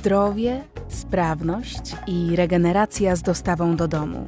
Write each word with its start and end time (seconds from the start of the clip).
Zdrowie, 0.00 0.64
sprawność 0.88 1.96
i 2.06 2.36
regeneracja 2.36 3.16
z 3.16 3.22
dostawą 3.22 3.76
do 3.76 3.88
domu. 3.88 4.24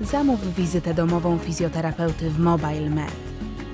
Zamów 0.00 0.54
wizytę 0.54 0.94
domową 0.94 1.38
fizjoterapeuty 1.38 2.30
w 2.30 2.38
MobileMed. 2.38 3.12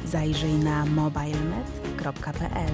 Zajrzyj 0.06 0.52
na 0.52 0.86
mobilemed.pl. 0.86 2.70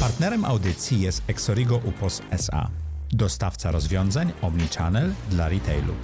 Partnerem 0.00 0.44
audycji 0.44 1.00
jest 1.00 1.22
Exorigo 1.26 1.76
Upos 1.76 2.22
SA, 2.30 2.68
dostawca 3.12 3.70
rozwiązań 3.70 4.32
Omnichannel 4.42 5.12
dla 5.30 5.48
retailu. 5.48 5.94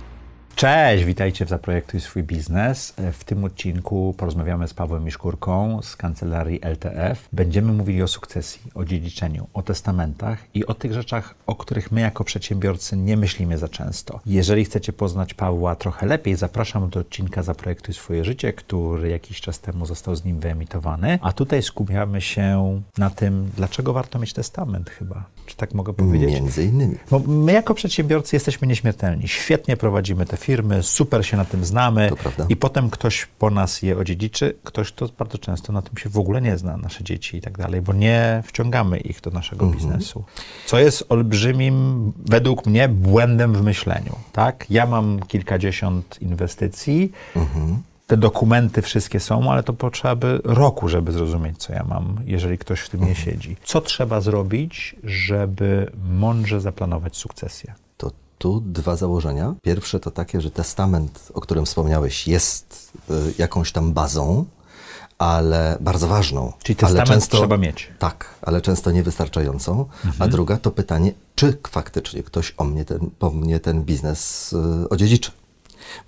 Cześć, 0.64 1.04
witajcie 1.04 1.46
w 1.46 1.48
Zaprojektuj 1.48 2.00
swój 2.00 2.22
biznes. 2.22 2.94
W 3.12 3.24
tym 3.24 3.44
odcinku 3.44 4.14
porozmawiamy 4.16 4.68
z 4.68 4.74
Pawłem 4.74 5.04
Miszkurką 5.04 5.80
z 5.82 5.96
kancelarii 5.96 6.60
LTF. 6.62 7.28
Będziemy 7.32 7.72
mówili 7.72 8.02
o 8.02 8.08
sukcesji, 8.08 8.62
o 8.74 8.84
dziedziczeniu, 8.84 9.46
o 9.54 9.62
testamentach 9.62 10.38
i 10.54 10.66
o 10.66 10.74
tych 10.74 10.92
rzeczach, 10.92 11.34
o 11.46 11.54
których 11.54 11.92
my 11.92 12.00
jako 12.00 12.24
przedsiębiorcy 12.24 12.96
nie 12.96 13.16
myślimy 13.16 13.58
za 13.58 13.68
często. 13.68 14.20
Jeżeli 14.26 14.64
chcecie 14.64 14.92
poznać 14.92 15.34
Pawła 15.34 15.76
trochę 15.76 16.06
lepiej, 16.06 16.36
zapraszam 16.36 16.90
do 16.90 17.00
odcinka 17.00 17.42
Zaprojektuj 17.42 17.94
swoje 17.94 18.24
życie, 18.24 18.52
który 18.52 19.08
jakiś 19.08 19.40
czas 19.40 19.60
temu 19.60 19.86
został 19.86 20.16
z 20.16 20.24
nim 20.24 20.40
wyemitowany. 20.40 21.18
A 21.22 21.32
tutaj 21.32 21.62
skupiamy 21.62 22.20
się 22.20 22.80
na 22.98 23.10
tym, 23.10 23.50
dlaczego 23.56 23.92
warto 23.92 24.18
mieć 24.18 24.32
testament 24.32 24.90
chyba. 24.90 25.24
Czy 25.46 25.56
tak 25.56 25.74
mogę 25.74 25.94
powiedzieć? 25.94 26.30
Między 26.30 26.64
innymi. 26.64 26.96
Bo 27.10 27.18
my 27.18 27.52
jako 27.52 27.74
przedsiębiorcy 27.74 28.36
jesteśmy 28.36 28.68
nieśmiertelni. 28.68 29.28
Świetnie 29.28 29.76
prowadzimy 29.76 30.26
te 30.26 30.36
firmy, 30.36 30.53
super 30.82 31.26
się 31.26 31.36
na 31.36 31.44
tym 31.44 31.64
znamy 31.64 32.10
To 32.36 32.44
i 32.48 32.56
potem 32.56 32.90
ktoś 32.90 33.26
po 33.38 33.50
nas 33.50 33.82
je 33.82 33.98
odziedziczy, 33.98 34.54
ktoś, 34.64 34.92
kto 34.92 35.08
bardzo 35.18 35.38
często 35.38 35.72
na 35.72 35.82
tym 35.82 35.98
się 35.98 36.08
w 36.08 36.18
ogóle 36.18 36.40
nie 36.42 36.58
zna, 36.58 36.76
nasze 36.76 37.04
dzieci 37.04 37.36
i 37.36 37.40
tak 37.40 37.58
dalej, 37.58 37.82
bo 37.82 37.92
nie 37.92 38.42
wciągamy 38.46 38.98
ich 38.98 39.20
do 39.20 39.30
naszego 39.30 39.64
Mhm. 39.66 39.82
biznesu. 39.82 40.24
Co 40.66 40.78
jest 40.78 41.04
olbrzymim, 41.08 42.12
według 42.26 42.66
mnie, 42.66 42.88
błędem 42.88 43.52
w 43.54 43.62
myśleniu. 43.62 44.16
Tak? 44.32 44.66
Ja 44.70 44.86
mam 44.86 45.20
kilkadziesiąt 45.20 46.22
inwestycji, 46.22 47.12
Mhm. 47.36 47.82
te 48.06 48.16
dokumenty 48.16 48.82
wszystkie 48.82 49.20
są, 49.20 49.52
ale 49.52 49.62
to 49.62 49.72
potrzeba 49.72 50.16
by 50.16 50.40
roku, 50.44 50.88
żeby 50.88 51.12
zrozumieć, 51.12 51.58
co 51.58 51.72
ja 51.72 51.84
mam, 51.88 52.16
jeżeli 52.26 52.58
ktoś 52.58 52.80
w 52.80 52.90
tym 52.90 53.00
nie 53.00 53.08
Mhm. 53.08 53.24
siedzi. 53.26 53.56
Co 53.64 53.80
trzeba 53.80 54.20
zrobić, 54.20 54.96
żeby 55.04 55.90
mądrze 56.10 56.60
zaplanować 56.60 57.16
sukcesję? 57.16 57.74
Tu 58.38 58.60
dwa 58.60 58.96
założenia. 58.96 59.54
Pierwsze 59.62 60.00
to 60.00 60.10
takie, 60.10 60.40
że 60.40 60.50
testament, 60.50 61.28
o 61.34 61.40
którym 61.40 61.66
wspomniałeś, 61.66 62.28
jest 62.28 62.92
y, 63.10 63.34
jakąś 63.38 63.72
tam 63.72 63.92
bazą, 63.92 64.44
ale 65.18 65.78
bardzo 65.80 66.08
ważną. 66.08 66.52
Czyli 66.62 66.78
ale 66.82 66.98
testament 66.98 67.28
trzeba 67.28 67.56
mieć. 67.56 67.92
Tak, 67.98 68.34
ale 68.42 68.60
często 68.60 68.90
niewystarczającą. 68.90 69.86
A 70.18 70.28
druga 70.28 70.56
to 70.56 70.70
pytanie, 70.70 71.12
czy 71.34 71.58
faktycznie 71.68 72.22
ktoś 72.22 72.54
o 72.56 72.64
mnie 72.64 72.84
ten, 72.84 73.10
po 73.18 73.30
mnie 73.30 73.60
ten 73.60 73.84
biznes 73.84 74.52
y, 74.52 74.88
odziedziczy. 74.88 75.30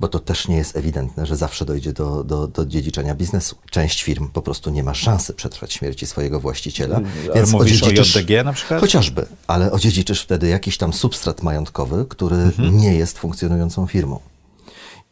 Bo 0.01 0.09
to 0.09 0.19
też 0.19 0.49
nie 0.49 0.57
jest 0.57 0.77
ewidentne, 0.77 1.27
że 1.27 1.37
zawsze 1.37 1.65
dojdzie 1.65 1.93
do, 1.93 2.25
do, 2.25 2.49
do 2.49 2.67
dziedziczenia 2.67 3.15
biznesu. 3.15 3.57
Część 3.71 4.03
firm 4.03 4.29
po 4.29 4.43
prostu 4.43 4.71
nie 4.71 4.83
ma 4.83 4.95
szansy 4.95 5.35
przetrwać 5.35 5.73
śmierci 5.73 6.07
swojego 6.07 6.41
właściciela. 6.41 7.01
Ale 7.35 7.47
mówisz 7.47 7.83
o 7.83 7.91
JDG 7.91 8.45
na 8.45 8.53
przykład? 8.53 8.81
Chociażby, 8.81 9.27
ale 9.47 9.73
odziedziczysz 9.73 10.23
wtedy 10.23 10.49
jakiś 10.49 10.79
tam 10.79 10.93
substrat 10.93 11.43
majątkowy, 11.43 12.07
który 12.09 12.37
Mhm. 12.37 12.79
nie 12.79 12.95
jest 12.95 13.19
funkcjonującą 13.19 13.87
firmą. 13.87 14.21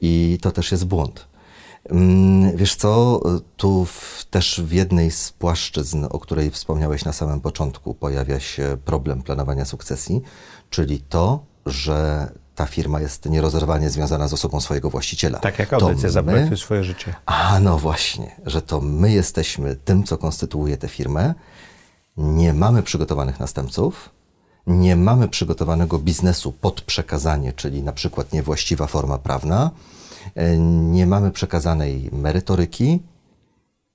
I 0.00 0.38
to 0.42 0.50
też 0.50 0.72
jest 0.72 0.84
błąd. 0.84 1.26
Mm, 1.90 2.56
Wiesz 2.56 2.74
co, 2.76 3.20
tu 3.56 3.84
w, 3.84 4.26
też 4.30 4.60
w 4.64 4.72
jednej 4.72 5.10
z 5.10 5.32
płaszczyzn, 5.32 6.04
o 6.10 6.18
której 6.18 6.50
wspomniałeś 6.50 7.04
na 7.04 7.12
samym 7.12 7.40
początku, 7.40 7.94
pojawia 7.94 8.40
się 8.40 8.76
problem 8.84 9.22
planowania 9.22 9.64
sukcesji, 9.64 10.20
czyli 10.70 11.00
to, 11.00 11.44
że 11.66 12.28
ta 12.54 12.66
firma 12.66 13.00
jest 13.00 13.26
nierozerwalnie 13.30 13.90
związana 13.90 14.28
z 14.28 14.32
osobą 14.32 14.60
swojego 14.60 14.90
właściciela. 14.90 15.38
Tak 15.38 15.58
jak 15.58 15.72
audycja 15.72 16.22
my- 16.22 16.56
swoje 16.56 16.84
życie. 16.84 17.14
a 17.26 17.60
no 17.60 17.78
właśnie, 17.78 18.36
że 18.46 18.62
to 18.62 18.80
my 18.80 19.12
jesteśmy 19.12 19.76
tym, 19.76 20.04
co 20.04 20.18
konstytuuje 20.18 20.76
tę 20.76 20.88
firmę. 20.88 21.34
Nie 22.16 22.52
mamy 22.52 22.82
przygotowanych 22.82 23.40
następców, 23.40 24.10
nie 24.66 24.96
mamy 24.96 25.28
przygotowanego 25.28 25.98
biznesu 25.98 26.52
pod 26.52 26.80
przekazanie, 26.80 27.52
czyli 27.52 27.82
na 27.82 27.92
przykład 27.92 28.32
niewłaściwa 28.32 28.86
forma 28.86 29.18
prawna, 29.18 29.70
e, 30.34 30.58
nie 30.58 31.06
mamy 31.06 31.30
przekazanej 31.30 32.10
merytoryki 32.12 33.02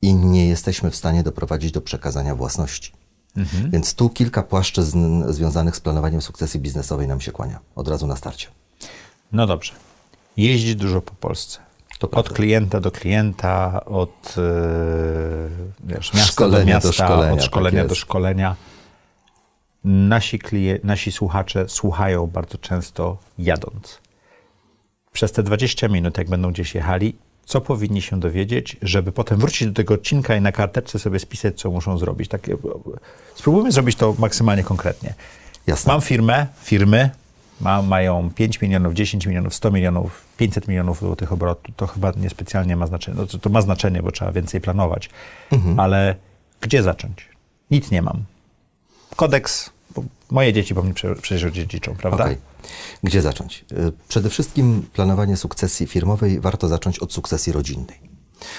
i 0.01 0.15
nie 0.15 0.47
jesteśmy 0.47 0.91
w 0.91 0.95
stanie 0.95 1.23
doprowadzić 1.23 1.71
do 1.71 1.81
przekazania 1.81 2.35
własności. 2.35 2.91
Więc 3.69 3.95
tu 3.95 4.09
kilka 4.09 4.43
płaszczyzn 4.43 5.31
związanych 5.33 5.75
z 5.75 5.79
planowaniem 5.79 6.21
sukcesji 6.21 6.59
biznesowej 6.59 7.07
nam 7.07 7.21
się 7.21 7.31
kłania, 7.31 7.59
od 7.75 7.87
razu 7.87 8.07
na 8.07 8.15
starcie. 8.15 8.47
No 9.31 9.47
dobrze. 9.47 9.73
Jeździć 10.37 10.75
dużo 10.75 11.01
po 11.01 11.13
Polsce. 11.13 11.59
Od 12.11 12.29
klienta 12.29 12.79
do 12.79 12.91
klienta, 12.91 13.85
od 13.85 14.35
e, 14.37 14.41
wiesz, 15.83 16.13
miasta 16.13 16.31
Szkolenia 16.31 16.79
do 16.79 16.81
do 16.81 16.87
miasta, 16.87 17.05
szkolenia, 17.05 17.33
od 17.33 17.39
tak 17.39 17.45
szkolenia 17.45 17.83
do 17.83 17.89
jest. 17.89 18.01
szkolenia. 18.01 18.55
Nasi, 19.83 20.39
klije, 20.39 20.79
nasi 20.83 21.11
słuchacze 21.11 21.69
słuchają 21.69 22.27
bardzo 22.27 22.57
często 22.57 23.17
jadąc. 23.37 23.99
Przez 25.11 25.31
te 25.31 25.43
20 25.43 25.87
minut, 25.87 26.17
jak 26.17 26.29
będą 26.29 26.51
gdzieś 26.51 26.75
jechali, 26.75 27.15
co 27.49 27.61
powinni 27.61 28.01
się 28.01 28.19
dowiedzieć, 28.19 28.77
żeby 28.81 29.11
potem 29.11 29.39
wrócić 29.39 29.67
do 29.67 29.73
tego 29.73 29.93
odcinka 29.93 30.35
i 30.35 30.41
na 30.41 30.51
karteczce 30.51 30.99
sobie 30.99 31.19
spisać, 31.19 31.59
co 31.59 31.71
muszą 31.71 31.97
zrobić. 31.97 32.29
Tak, 32.29 32.49
e, 32.49 32.57
spróbujmy 33.35 33.71
zrobić 33.71 33.95
to 33.95 34.15
maksymalnie 34.19 34.63
konkretnie. 34.63 35.13
Jasne. 35.67 35.93
Mam 35.93 36.01
firmę, 36.01 36.47
firmy 36.63 37.09
ma, 37.61 37.81
mają 37.81 38.29
5 38.35 38.61
milionów, 38.61 38.93
10 38.93 39.25
milionów, 39.25 39.55
100 39.55 39.71
milionów, 39.71 40.25
500 40.37 40.67
milionów 40.67 40.99
złotych 40.99 41.33
obrotu. 41.33 41.71
To 41.75 41.87
chyba 41.87 42.11
niespecjalnie 42.17 42.75
ma 42.75 42.87
znaczenie. 42.87 43.17
No, 43.17 43.39
to, 43.39 43.49
ma 43.49 43.61
znaczenie, 43.61 44.03
bo 44.03 44.11
trzeba 44.11 44.31
więcej 44.31 44.61
planować. 44.61 45.09
Ale 45.77 46.15
gdzie 46.61 46.83
zacząć? 46.83 47.29
Nic 47.71 47.91
nie 47.91 48.01
mam. 48.01 48.23
Kodeks, 49.15 49.69
moje 50.31 50.53
dzieci 50.53 50.75
po 50.75 50.81
mnie 50.83 50.93
prze- 50.93 51.15
przecież 51.21 51.51
dziedziczą, 51.53 51.95
prawda? 51.95 52.23
Okej. 52.23 52.37
Gdzie 53.03 53.21
zacząć? 53.21 53.65
Y, 53.71 53.91
Przede 54.07 54.29
wszystkim 54.29 54.85
planowanie 54.93 55.37
sukcesji 55.37 55.87
firmowej 55.87 56.39
warto 56.39 56.67
zacząć 56.67 56.99
od 56.99 57.13
sukcesji 57.13 57.53
rodzinnej. 57.53 57.99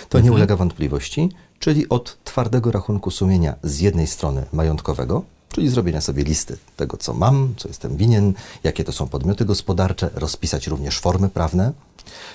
To 0.08 0.20
nie 0.20 0.32
ulega 0.32 0.56
wątpliwości, 0.56 1.28
czyli 1.58 1.88
od 1.88 2.18
twardego 2.24 2.70
rachunku 2.70 3.10
sumienia 3.10 3.54
z 3.62 3.80
jednej 3.80 4.06
strony 4.06 4.44
majątkowego, 4.52 5.22
czyli 5.52 5.68
zrobienia 5.68 6.00
sobie 6.00 6.24
listy 6.24 6.56
tego, 6.76 6.96
co 6.96 7.14
mam, 7.14 7.54
co 7.56 7.68
jestem 7.68 7.96
winien, 7.96 8.34
jakie 8.64 8.84
to 8.84 8.92
są 8.92 9.08
podmioty 9.08 9.44
gospodarcze, 9.44 10.10
rozpisać 10.14 10.66
również 10.66 10.98
formy 11.00 11.28
prawne, 11.28 11.72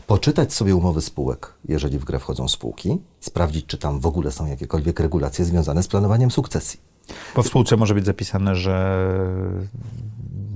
poczytać 0.07 0.53
sobie 0.53 0.75
umowy 0.75 1.01
spółek, 1.01 1.53
jeżeli 1.69 1.99
w 1.99 2.05
grę 2.05 2.19
wchodzą 2.19 2.47
spółki, 2.47 2.97
sprawdzić, 3.19 3.65
czy 3.65 3.77
tam 3.77 3.99
w 3.99 4.05
ogóle 4.05 4.31
są 4.31 4.45
jakiekolwiek 4.45 4.99
regulacje 4.99 5.45
związane 5.45 5.83
z 5.83 5.87
planowaniem 5.87 6.31
sukcesji. 6.31 6.79
Po 7.33 7.43
współce 7.43 7.77
może 7.77 7.93
być 7.93 8.05
zapisane, 8.05 8.55
że 8.55 9.07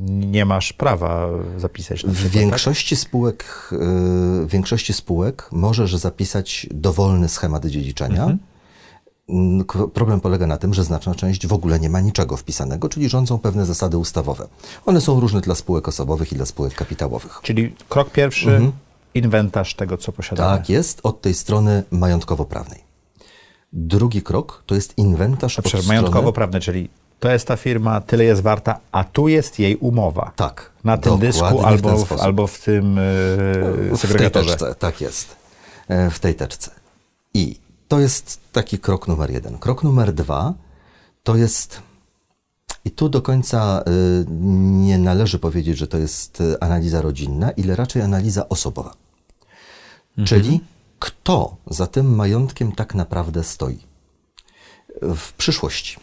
nie 0.10 0.46
masz 0.46 0.74
prawa 0.74 1.28
zapisać. 1.58 2.00
W 2.00 2.12
przykład, 2.12 2.24
tak? 2.24 2.32
większości 2.32 2.96
spółek, 2.96 3.70
y, 3.72 3.78
w 4.46 4.48
większości 4.50 4.94
spółek 4.94 5.50
możesz 5.52 5.96
zapisać 5.96 6.68
dowolny 6.72 7.30
schemat 7.30 7.66
dziedziczenia. 7.66 8.22
Mhm. 8.22 8.40
Problem 9.94 10.22
polega 10.22 10.48
na 10.48 10.58
tym, 10.58 10.74
że 10.74 10.84
znaczna 10.84 11.16
część 11.16 11.48
w 11.48 11.54
ogóle 11.54 11.80
nie 11.80 11.90
ma 11.90 12.02
niczego 12.02 12.38
wpisanego, 12.38 12.90
czyli 12.90 13.10
rządzą 13.10 13.40
pewne 13.40 13.66
zasady 13.66 13.98
ustawowe. 13.98 14.48
One 14.86 15.02
są 15.02 15.20
różne 15.20 15.42
dla 15.42 15.56
spółek 15.56 15.88
osobowych 15.88 16.32
i 16.32 16.36
dla 16.36 16.46
spółek 16.46 16.74
kapitałowych. 16.74 17.40
Czyli 17.44 17.76
krok 17.90 18.12
pierwszy, 18.12 18.72
inwentarz 19.14 19.76
tego, 19.76 19.98
co 19.98 20.12
posiadamy. 20.12 20.58
Tak 20.58 20.70
jest, 20.70 21.00
od 21.04 21.22
tej 21.22 21.34
strony 21.34 21.84
majątkowo-prawnej. 21.92 22.89
Drugi 23.74 24.22
krok 24.22 24.64
to 24.66 24.76
jest 24.76 24.98
inwentarz 24.98 25.60
od 25.60 25.66
Przepraszam, 25.66 25.82
strony... 25.86 26.02
majątkowo-prawne, 26.02 26.60
czyli 26.60 26.90
to 27.20 27.32
jest 27.32 27.48
ta 27.48 27.56
firma, 27.56 28.02
tyle 28.02 28.24
jest 28.24 28.42
warta, 28.42 28.80
a 28.92 29.04
tu 29.04 29.28
jest 29.28 29.60
jej 29.60 29.76
umowa. 29.76 30.32
Tak. 30.36 30.72
Na 30.84 30.98
tym 30.98 31.18
dysku 31.20 31.62
albo 31.66 32.06
w, 32.06 32.12
albo 32.12 32.48
w 32.48 32.60
tym 32.60 32.96
yy, 32.96 33.02
W 33.88 33.90
tej 33.90 33.98
segregatorze. 33.98 34.50
teczce, 34.50 34.76
tak 34.76 35.02
jest. 35.02 35.36
E, 35.88 36.10
W 36.10 36.20
tej 36.20 36.36
teczce. 36.36 36.72
I 37.34 37.60
to 37.88 38.00
jest 38.00 38.40
taki 38.52 38.80
krok 38.80 39.08
numer 39.08 39.32
jeden. 39.32 39.58
Krok 39.58 39.84
numer 39.84 40.14
dwa 40.14 40.54
to 41.24 41.36
jest. 41.36 41.82
I 42.86 42.92
tu 42.92 43.10
do 43.10 43.22
końca 43.22 43.84
y, 44.22 44.26
nie 44.88 44.98
należy 44.98 45.40
powiedzieć, 45.40 45.78
że 45.78 45.88
to 45.88 45.98
jest 45.98 46.44
analiza 46.60 47.02
rodzinna, 47.02 47.52
ile 47.52 47.76
raczej 47.76 48.02
analiza 48.02 48.50
osobowa. 48.50 48.94
Czyli 50.26 50.62
kto 51.00 51.56
za 51.68 51.88
tym 51.88 52.16
majątkiem 52.16 52.72
tak 52.72 52.96
naprawdę 52.96 53.44
stoi 53.44 53.80
w 55.02 55.34
przyszłości. 55.34 55.98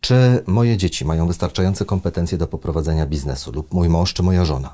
Czy 0.00 0.42
moje 0.46 0.76
dzieci 0.76 1.04
mają 1.04 1.26
wystarczające 1.26 1.84
kompetencje 1.84 2.38
do 2.38 2.46
poprowadzenia 2.46 3.06
biznesu, 3.06 3.52
lub 3.52 3.72
mój 3.72 3.88
mąż, 3.88 4.14
czy 4.14 4.22
moja 4.22 4.44
żona? 4.44 4.72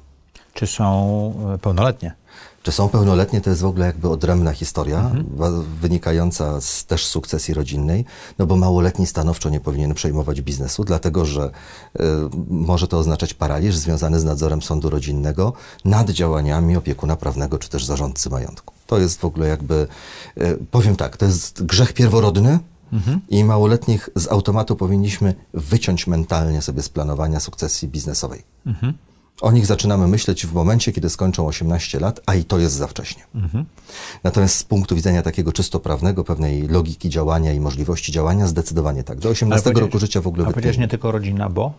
Czy 0.54 0.66
są 0.66 1.32
e, 1.54 1.58
pełnoletnie? 1.58 2.14
Czy 2.62 2.72
są 2.72 2.88
pełnoletnie, 2.88 3.40
to 3.40 3.50
jest 3.50 3.62
w 3.62 3.66
ogóle 3.66 3.86
jakby 3.86 4.08
odrębna 4.08 4.52
historia, 4.52 4.98
mhm. 4.98 5.64
wynikająca 5.80 6.60
z 6.60 6.84
też 6.84 7.06
sukcesji 7.06 7.54
rodzinnej, 7.54 8.04
no 8.38 8.46
bo 8.46 8.56
małoletni 8.56 9.06
stanowczo 9.06 9.48
nie 9.50 9.60
powinien 9.60 9.94
przejmować 9.94 10.42
biznesu, 10.42 10.84
dlatego 10.84 11.24
że 11.24 11.50
y, 11.96 12.02
może 12.48 12.88
to 12.88 12.98
oznaczać 12.98 13.34
paraliż 13.34 13.76
związany 13.76 14.20
z 14.20 14.24
nadzorem 14.24 14.62
sądu 14.62 14.90
rodzinnego 14.90 15.52
nad 15.84 16.10
działaniami 16.10 16.76
opiekuna 16.76 17.16
prawnego 17.16 17.58
czy 17.58 17.68
też 17.68 17.84
zarządcy 17.84 18.30
majątku. 18.30 18.75
To 18.86 18.98
jest 18.98 19.20
w 19.20 19.24
ogóle 19.24 19.48
jakby, 19.48 19.86
y, 20.40 20.58
powiem 20.70 20.96
tak, 20.96 21.16
to 21.16 21.26
jest 21.26 21.62
grzech 21.62 21.92
pierworodny, 21.92 22.58
Mhm. 22.92 23.20
I 23.28 23.44
małoletnich 23.44 24.08
z 24.14 24.28
automatu 24.28 24.76
powinniśmy 24.76 25.34
wyciąć 25.54 26.06
mentalnie 26.06 26.62
sobie 26.62 26.82
z 26.82 26.88
planowania 26.88 27.40
sukcesji 27.40 27.88
biznesowej. 27.88 28.42
Mhm. 28.66 28.92
O 29.40 29.52
nich 29.52 29.66
zaczynamy 29.66 30.08
myśleć 30.08 30.46
w 30.46 30.52
momencie, 30.52 30.92
kiedy 30.92 31.10
skończą 31.10 31.46
18 31.46 32.00
lat, 32.00 32.20
a 32.26 32.34
i 32.34 32.44
to 32.44 32.58
jest 32.58 32.74
za 32.74 32.86
wcześnie. 32.86 33.22
Mhm. 33.34 33.64
Natomiast 34.24 34.56
z 34.56 34.64
punktu 34.64 34.96
widzenia 34.96 35.22
takiego 35.22 35.52
czysto 35.52 35.80
prawnego, 35.80 36.24
pewnej 36.24 36.68
logiki 36.68 37.08
działania 37.08 37.52
i 37.52 37.60
możliwości 37.60 38.12
działania, 38.12 38.46
zdecydowanie 38.46 39.04
tak. 39.04 39.18
Do 39.18 39.28
18 39.28 39.70
roku 39.70 39.98
życia 39.98 40.20
w 40.20 40.26
ogóle 40.26 40.46
A 40.46 40.50
powiedziałeś 40.50 40.78
nie 40.78 40.88
tylko 40.88 41.12
rodzina, 41.12 41.48
bo? 41.48 41.72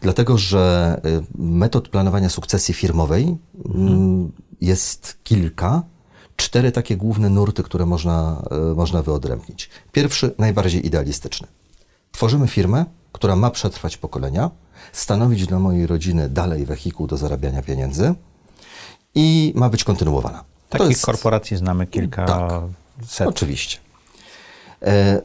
Dlatego, 0.00 0.38
że 0.38 1.00
y, 1.04 1.42
metod 1.42 1.88
planowania 1.88 2.28
sukcesji 2.28 2.74
firmowej 2.74 3.36
mhm. 3.64 4.32
jest 4.60 5.18
kilka. 5.24 5.82
Cztery 6.36 6.72
takie 6.72 6.96
główne 6.96 7.28
nurty, 7.28 7.62
które 7.62 7.86
można, 7.86 8.42
y, 8.72 8.74
można 8.74 9.02
wyodrębnić. 9.02 9.70
Pierwszy, 9.92 10.34
najbardziej 10.38 10.86
idealistyczny. 10.86 11.46
Tworzymy 12.12 12.48
firmę, 12.48 12.84
która 13.12 13.36
ma 13.36 13.50
przetrwać 13.50 13.96
pokolenia, 13.96 14.50
stanowić 14.92 15.46
dla 15.46 15.58
mojej 15.58 15.86
rodziny 15.86 16.28
dalej 16.28 16.66
wehikuł 16.66 17.06
do 17.06 17.16
zarabiania 17.16 17.62
pieniędzy 17.62 18.14
i 19.14 19.52
ma 19.56 19.68
być 19.68 19.84
kontynuowana. 19.84 20.44
Takich 20.68 20.88
jest... 20.88 21.06
korporacji 21.06 21.56
znamy 21.56 21.86
kilka 21.86 22.26
tak, 22.26 22.62
set. 23.06 23.28
Oczywiście. 23.28 23.78
E, 24.82 25.22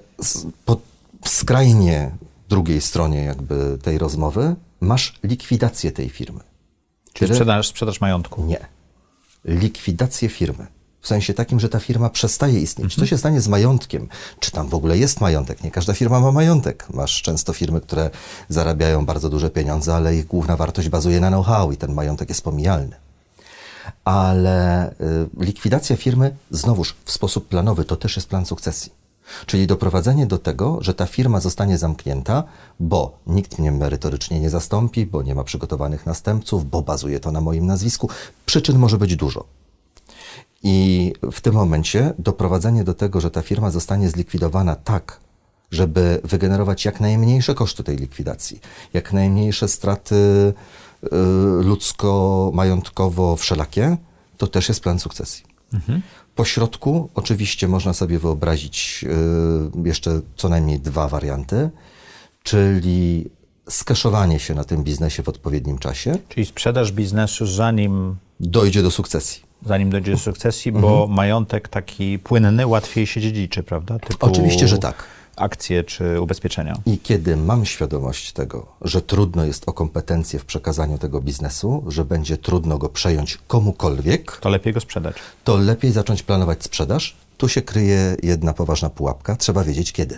po 0.66 0.78
skrajnie 1.26 2.12
drugiej 2.50 2.82
stronie 2.82 3.24
jakby 3.24 3.78
tej 3.82 3.98
rozmowy 3.98 4.56
masz 4.82 5.20
likwidację 5.24 5.92
tej 5.92 6.10
firmy. 6.10 6.40
Czyli 7.14 7.34
sprzedaż, 7.34 7.68
sprzedaż 7.68 8.02
majątku? 8.02 8.46
Nie. 8.46 8.66
Likwidację 9.46 10.30
firmy. 10.30 10.68
W 11.02 11.08
sensie 11.08 11.34
takim, 11.34 11.60
że 11.60 11.70
ta 11.70 11.80
firma 11.80 12.10
przestaje 12.10 12.62
istnieć. 12.62 12.86
Mhm. 12.86 13.00
Co 13.00 13.10
się 13.10 13.18
stanie 13.18 13.42
z 13.42 13.48
majątkiem? 13.48 14.08
Czy 14.40 14.52
tam 14.52 14.70
w 14.70 14.74
ogóle 14.74 14.98
jest 14.98 15.22
majątek? 15.22 15.64
Nie 15.64 15.72
każda 15.72 15.94
firma 15.94 16.20
ma 16.20 16.32
majątek. 16.32 16.88
Masz 16.94 17.22
często 17.22 17.54
firmy, 17.54 17.82
które 17.82 18.10
zarabiają 18.50 19.06
bardzo 19.06 19.30
duże 19.30 19.50
pieniądze, 19.50 19.96
ale 19.96 20.16
ich 20.16 20.28
główna 20.28 20.58
wartość 20.58 20.90
bazuje 20.90 21.20
na 21.20 21.28
know-how 21.28 21.72
i 21.72 21.78
ten 21.78 21.94
majątek 21.94 22.30
jest 22.30 22.44
pomijalny. 22.44 22.96
Ale 24.06 24.90
y, 24.92 24.96
likwidacja 25.40 25.96
firmy, 25.96 26.36
znowuż 26.52 26.96
w 27.06 27.12
sposób 27.12 27.48
planowy, 27.48 27.86
to 27.86 27.96
też 27.96 28.16
jest 28.16 28.30
plan 28.30 28.46
sukcesji. 28.46 28.92
Czyli 29.46 29.68
doprowadzenie 29.68 30.28
do 30.28 30.38
tego, 30.38 30.78
że 30.82 30.94
ta 30.94 31.06
firma 31.06 31.40
zostanie 31.40 31.78
zamknięta, 31.78 32.44
bo 32.80 33.18
nikt 33.28 33.60
mnie 33.60 33.72
merytorycznie 33.72 34.40
nie 34.40 34.50
zastąpi, 34.50 35.06
bo 35.06 35.22
nie 35.22 35.36
ma 35.36 35.44
przygotowanych 35.44 36.06
następców, 36.06 36.70
bo 36.70 36.82
bazuje 36.82 37.20
to 37.20 37.32
na 37.32 37.42
moim 37.42 37.66
nazwisku. 37.66 38.10
Przyczyn 38.46 38.80
może 38.80 38.98
być 38.98 39.16
dużo. 39.16 39.59
I 40.64 41.14
w 41.32 41.42
tym 41.42 41.54
momencie 41.54 42.14
doprowadzenie 42.20 42.84
do 42.84 42.94
tego, 42.94 43.22
że 43.22 43.32
ta 43.32 43.42
firma 43.42 43.72
zostanie 43.72 44.10
zlikwidowana 44.10 44.76
tak, 44.76 45.20
żeby 45.72 46.22
wygenerować 46.24 46.86
jak 46.86 47.00
najmniejsze 47.00 47.56
koszty 47.56 47.84
tej 47.84 47.98
likwidacji, 47.98 48.60
jak 48.94 49.14
najmniejsze 49.14 49.68
straty 49.68 50.16
y, 50.16 51.08
ludzko-majątkowo 51.64 53.36
wszelakie, 53.36 53.98
to 54.38 54.48
też 54.48 54.70
jest 54.70 54.82
plan 54.82 55.00
sukcesji. 55.00 55.44
Mhm. 55.74 56.02
Po 56.36 56.46
środku 56.46 57.10
oczywiście 57.16 57.68
można 57.68 57.94
sobie 57.94 58.20
wyobrazić 58.20 59.06
y, 59.84 59.88
jeszcze 59.88 60.22
co 60.36 60.50
najmniej 60.50 60.80
dwa 60.80 61.08
warianty, 61.08 61.70
czyli 62.44 63.30
skeszowanie 63.70 64.40
się 64.40 64.56
na 64.56 64.64
tym 64.64 64.84
biznesie 64.84 65.24
w 65.24 65.30
odpowiednim 65.30 65.78
czasie. 65.78 66.18
Czyli 66.30 66.46
sprzedaż 66.46 66.92
biznesu 66.92 67.48
zanim 67.48 68.16
dojdzie 68.40 68.84
do 68.84 68.92
sukcesji 68.92 69.49
zanim 69.66 69.90
dojdzie 69.90 70.12
do 70.12 70.18
sukcesji, 70.18 70.72
bo 70.72 70.92
mhm. 70.92 71.12
majątek 71.12 71.68
taki 71.68 72.20
płynny 72.20 72.68
łatwiej 72.68 73.08
się 73.08 73.22
dziedziczy, 73.22 73.64
prawda? 73.64 74.00
Typu 74.00 74.26
Oczywiście, 74.26 74.68
że 74.68 74.78
tak. 74.78 75.04
Akcje 75.36 75.84
czy 75.84 76.22
ubezpieczenia. 76.22 76.74
I 76.86 76.98
kiedy 76.98 77.38
mam 77.38 77.66
świadomość 77.66 78.32
tego, 78.32 78.66
że 78.82 79.02
trudno 79.02 79.46
jest 79.46 79.70
o 79.70 79.74
kompetencje 79.74 80.40
w 80.40 80.46
przekazaniu 80.46 80.98
tego 80.98 81.22
biznesu, 81.22 81.84
że 81.88 82.06
będzie 82.06 82.38
trudno 82.38 82.78
go 82.78 82.90
przejąć 82.90 83.38
komukolwiek, 83.48 84.38
to 84.38 84.50
lepiej 84.50 84.74
go 84.74 84.80
sprzedać. 84.80 85.16
To 85.44 85.58
lepiej 85.58 85.92
zacząć 85.92 86.24
planować 86.24 86.64
sprzedaż. 86.64 87.16
Tu 87.38 87.48
się 87.50 87.62
kryje 87.62 88.16
jedna 88.24 88.54
poważna 88.54 88.90
pułapka. 88.90 89.36
Trzeba 89.36 89.64
wiedzieć 89.64 89.92
kiedy. 89.92 90.18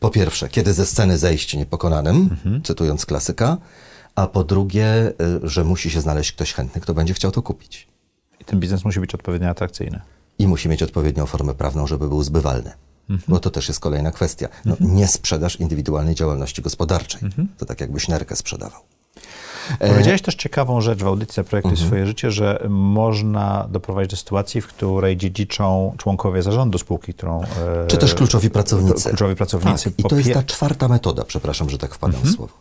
Po 0.00 0.10
pierwsze, 0.10 0.48
kiedy 0.48 0.72
ze 0.72 0.86
sceny 0.86 1.18
zejść 1.18 1.56
niepokonanym, 1.56 2.16
mhm. 2.16 2.62
cytując 2.62 3.06
klasyka, 3.06 3.56
a 4.14 4.26
po 4.26 4.44
drugie, 4.44 5.12
y, 5.44 5.48
że 5.48 5.64
musi 5.64 5.90
się 5.90 6.00
znaleźć 6.00 6.32
ktoś 6.32 6.52
chętny, 6.52 6.80
kto 6.80 6.94
będzie 6.94 7.14
chciał 7.14 7.30
to 7.30 7.42
kupić. 7.42 7.91
I 8.42 8.44
ten 8.44 8.60
biznes 8.60 8.84
musi 8.84 9.00
być 9.00 9.14
odpowiednio 9.14 9.48
atrakcyjny. 9.48 10.00
I 10.38 10.46
musi 10.48 10.68
mieć 10.68 10.82
odpowiednią 10.82 11.26
formę 11.26 11.54
prawną, 11.54 11.86
żeby 11.86 12.08
był 12.08 12.22
zbywalny. 12.22 12.72
Mhm. 13.10 13.22
Bo 13.28 13.40
to 13.40 13.50
też 13.50 13.68
jest 13.68 13.80
kolejna 13.80 14.10
kwestia. 14.10 14.48
No, 14.64 14.72
mhm. 14.72 14.96
Nie 14.96 15.08
sprzedaż 15.08 15.60
indywidualnej 15.60 16.14
działalności 16.14 16.62
gospodarczej. 16.62 17.20
Mhm. 17.22 17.48
To 17.58 17.66
tak 17.66 17.80
jakbyś 17.80 18.08
nerkę 18.08 18.36
sprzedawał. 18.36 18.80
E, 19.78 19.88
Powiedziałeś 19.88 20.22
też 20.22 20.34
ciekawą 20.34 20.80
rzecz 20.80 20.98
w 20.98 21.06
audycji 21.06 21.44
Projektu 21.44 21.70
mhm. 21.70 21.86
Swoje 21.88 22.06
Życie, 22.06 22.30
że 22.30 22.66
można 22.68 23.68
doprowadzić 23.70 24.10
do 24.10 24.16
sytuacji, 24.16 24.60
w 24.60 24.66
której 24.66 25.16
dziedziczą 25.16 25.94
członkowie 25.98 26.42
zarządu 26.42 26.78
spółki, 26.78 27.14
którą... 27.14 27.42
E, 27.42 27.46
Czy 27.86 27.96
też 27.96 28.14
kluczowi 28.14 28.50
pracownicy. 28.50 29.08
Kluczowi 29.08 29.36
pracownicy. 29.36 29.90
Tak, 29.90 29.98
I 29.98 30.02
to 30.02 30.16
jest 30.16 30.32
ta 30.32 30.42
czwarta 30.42 30.88
metoda, 30.88 31.24
przepraszam, 31.24 31.70
że 31.70 31.78
tak 31.78 31.94
wpadam 31.94 32.16
mhm. 32.16 32.32
w 32.32 32.36
słowo. 32.36 32.52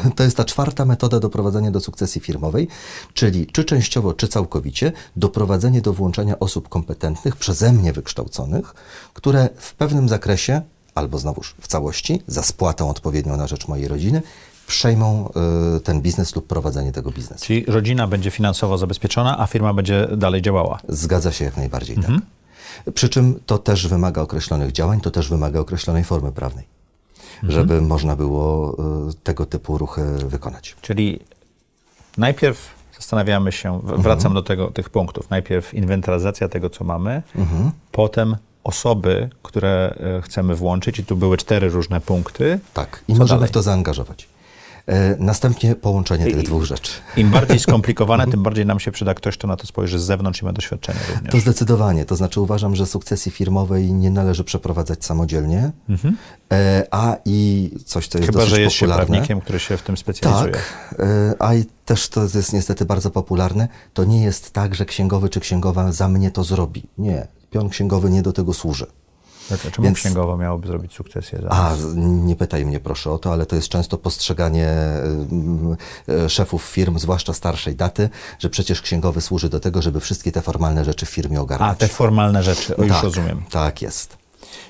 To 0.16 0.22
jest 0.22 0.36
ta 0.36 0.44
czwarta 0.44 0.84
metoda 0.84 1.20
doprowadzenia 1.20 1.70
do 1.70 1.80
sukcesji 1.80 2.20
firmowej, 2.20 2.68
czyli 3.14 3.46
czy 3.46 3.64
częściowo, 3.64 4.14
czy 4.14 4.28
całkowicie 4.28 4.92
doprowadzenie 5.16 5.80
do 5.80 5.92
włączenia 5.92 6.38
osób 6.38 6.68
kompetentnych, 6.68 7.36
przeze 7.36 7.72
mnie 7.72 7.92
wykształconych, 7.92 8.74
które 9.14 9.48
w 9.56 9.74
pewnym 9.74 10.08
zakresie, 10.08 10.62
albo 10.94 11.18
znowuż 11.18 11.54
w 11.60 11.66
całości, 11.66 12.22
za 12.26 12.42
spłatą 12.42 12.90
odpowiednią 12.90 13.36
na 13.36 13.46
rzecz 13.46 13.68
mojej 13.68 13.88
rodziny, 13.88 14.22
przejmą 14.66 15.28
y, 15.76 15.80
ten 15.80 16.00
biznes 16.00 16.36
lub 16.36 16.46
prowadzenie 16.46 16.92
tego 16.92 17.10
biznesu. 17.10 17.46
Czyli 17.46 17.64
rodzina 17.64 18.06
będzie 18.06 18.30
finansowo 18.30 18.78
zabezpieczona, 18.78 19.38
a 19.38 19.46
firma 19.46 19.74
będzie 19.74 20.08
dalej 20.16 20.42
działała. 20.42 20.78
Zgadza 20.88 21.32
się 21.32 21.44
jak 21.44 21.56
najbardziej, 21.56 21.96
tak. 21.96 22.04
mhm. 22.04 22.20
tak. 22.20 22.94
Przy 22.94 23.08
czym 23.08 23.40
to 23.46 23.58
też 23.58 23.88
wymaga 23.88 24.22
określonych 24.22 24.72
działań, 24.72 25.00
to 25.00 25.10
też 25.10 25.28
wymaga 25.28 25.60
określonej 25.60 26.04
formy 26.04 26.32
prawnej 26.32 26.71
mhm. 27.42 27.52
żeby 27.52 27.80
można 27.80 28.16
było 28.16 28.76
y, 29.10 29.14
tego 29.22 29.46
typu 29.46 29.78
ruchy 29.78 30.02
wykonać. 30.26 30.76
Czyli 30.82 31.20
najpierw 32.18 32.70
zastanawiamy 32.96 33.52
się, 33.52 33.80
wracam 33.84 34.12
mhm. 34.12 34.34
do 34.34 34.42
tego, 34.42 34.70
tych 34.70 34.90
punktów. 34.90 35.30
Najpierw 35.30 35.74
inwentaryzacja 35.74 36.48
tego, 36.48 36.70
co 36.70 36.84
mamy, 36.84 37.22
mhm. 37.36 37.70
potem 37.92 38.36
osoby, 38.64 39.30
które 39.42 39.94
e, 40.18 40.22
chcemy 40.22 40.54
włączyć, 40.54 40.98
i 40.98 41.04
tu 41.04 41.16
były 41.16 41.36
cztery 41.36 41.68
różne 41.68 42.00
punkty. 42.00 42.58
Tak, 42.74 43.04
i 43.08 43.12
co 43.12 43.18
możemy 43.18 43.38
dalej? 43.38 43.48
w 43.48 43.52
to 43.52 43.62
zaangażować. 43.62 44.28
E, 44.86 45.16
następnie 45.18 45.74
połączenie 45.74 46.24
tych 46.24 46.42
I, 46.42 46.46
dwóch 46.46 46.64
rzeczy. 46.64 46.92
Im 47.16 47.30
bardziej 47.30 47.58
skomplikowane, 47.68 48.26
tym 48.26 48.42
bardziej 48.42 48.66
nam 48.66 48.80
się 48.80 48.92
przyda 48.92 49.14
ktoś, 49.14 49.36
kto 49.38 49.48
na 49.48 49.56
to 49.56 49.66
spojrzy 49.66 49.98
z 49.98 50.02
zewnątrz 50.02 50.42
i 50.42 50.44
ma 50.44 50.52
doświadczenie 50.52 50.98
również. 51.14 51.32
To 51.32 51.40
zdecydowanie. 51.40 52.04
To 52.04 52.16
znaczy 52.16 52.40
uważam, 52.40 52.76
że 52.76 52.86
sukcesji 52.86 53.32
firmowej 53.32 53.92
nie 53.92 54.10
należy 54.10 54.44
przeprowadzać 54.44 55.04
samodzielnie, 55.04 55.70
mhm. 55.88 56.16
E, 56.52 56.86
a 56.90 57.16
i 57.24 57.70
coś, 57.84 58.08
co 58.08 58.18
jest 58.18 58.30
Chyba, 58.30 58.38
dosyć 58.38 58.54
że 58.54 58.60
jest 58.60 58.76
popularne. 58.76 59.04
się 59.04 59.10
prawnikiem, 59.10 59.40
który 59.40 59.60
się 59.60 59.76
w 59.76 59.82
tym 59.82 59.96
specjalizuje. 59.96 60.52
Tak, 60.52 60.96
e, 60.98 61.34
a 61.38 61.54
i 61.54 61.64
też 61.84 62.08
to 62.08 62.22
jest 62.22 62.52
niestety 62.52 62.84
bardzo 62.84 63.10
popularne. 63.10 63.68
To 63.94 64.04
nie 64.04 64.22
jest 64.22 64.52
tak, 64.52 64.74
że 64.74 64.84
księgowy 64.84 65.28
czy 65.28 65.40
księgowa 65.40 65.92
za 65.92 66.08
mnie 66.08 66.30
to 66.30 66.44
zrobi. 66.44 66.82
Nie. 66.98 67.26
Pion 67.50 67.68
księgowy 67.68 68.10
nie 68.10 68.22
do 68.22 68.32
tego 68.32 68.54
służy. 68.54 68.86
Czemu 69.72 69.84
Więc, 69.84 69.98
księgowa 69.98 70.36
miałoby 70.36 70.68
zrobić 70.68 70.94
sukcesję? 70.94 71.38
A, 71.50 71.74
nie 71.96 72.36
pytaj 72.36 72.66
mnie 72.66 72.80
proszę 72.80 73.10
o 73.10 73.18
to, 73.18 73.32
ale 73.32 73.46
to 73.46 73.56
jest 73.56 73.68
często 73.68 73.98
postrzeganie 73.98 74.68
y, 76.08 76.12
y, 76.12 76.28
szefów 76.30 76.62
firm, 76.62 76.98
zwłaszcza 76.98 77.32
starszej 77.32 77.76
daty, 77.76 78.08
że 78.38 78.50
przecież 78.50 78.82
księgowy 78.82 79.20
służy 79.20 79.48
do 79.48 79.60
tego, 79.60 79.82
żeby 79.82 80.00
wszystkie 80.00 80.32
te 80.32 80.42
formalne 80.42 80.84
rzeczy 80.84 81.06
w 81.06 81.10
firmie 81.10 81.40
ogarnąć. 81.40 81.72
A, 81.72 81.74
te 81.74 81.88
formalne 81.88 82.42
rzeczy, 82.42 82.76
o, 82.76 82.82
już 82.82 82.92
tak, 82.92 83.02
rozumiem. 83.02 83.42
Tak 83.50 83.82
jest. 83.82 84.16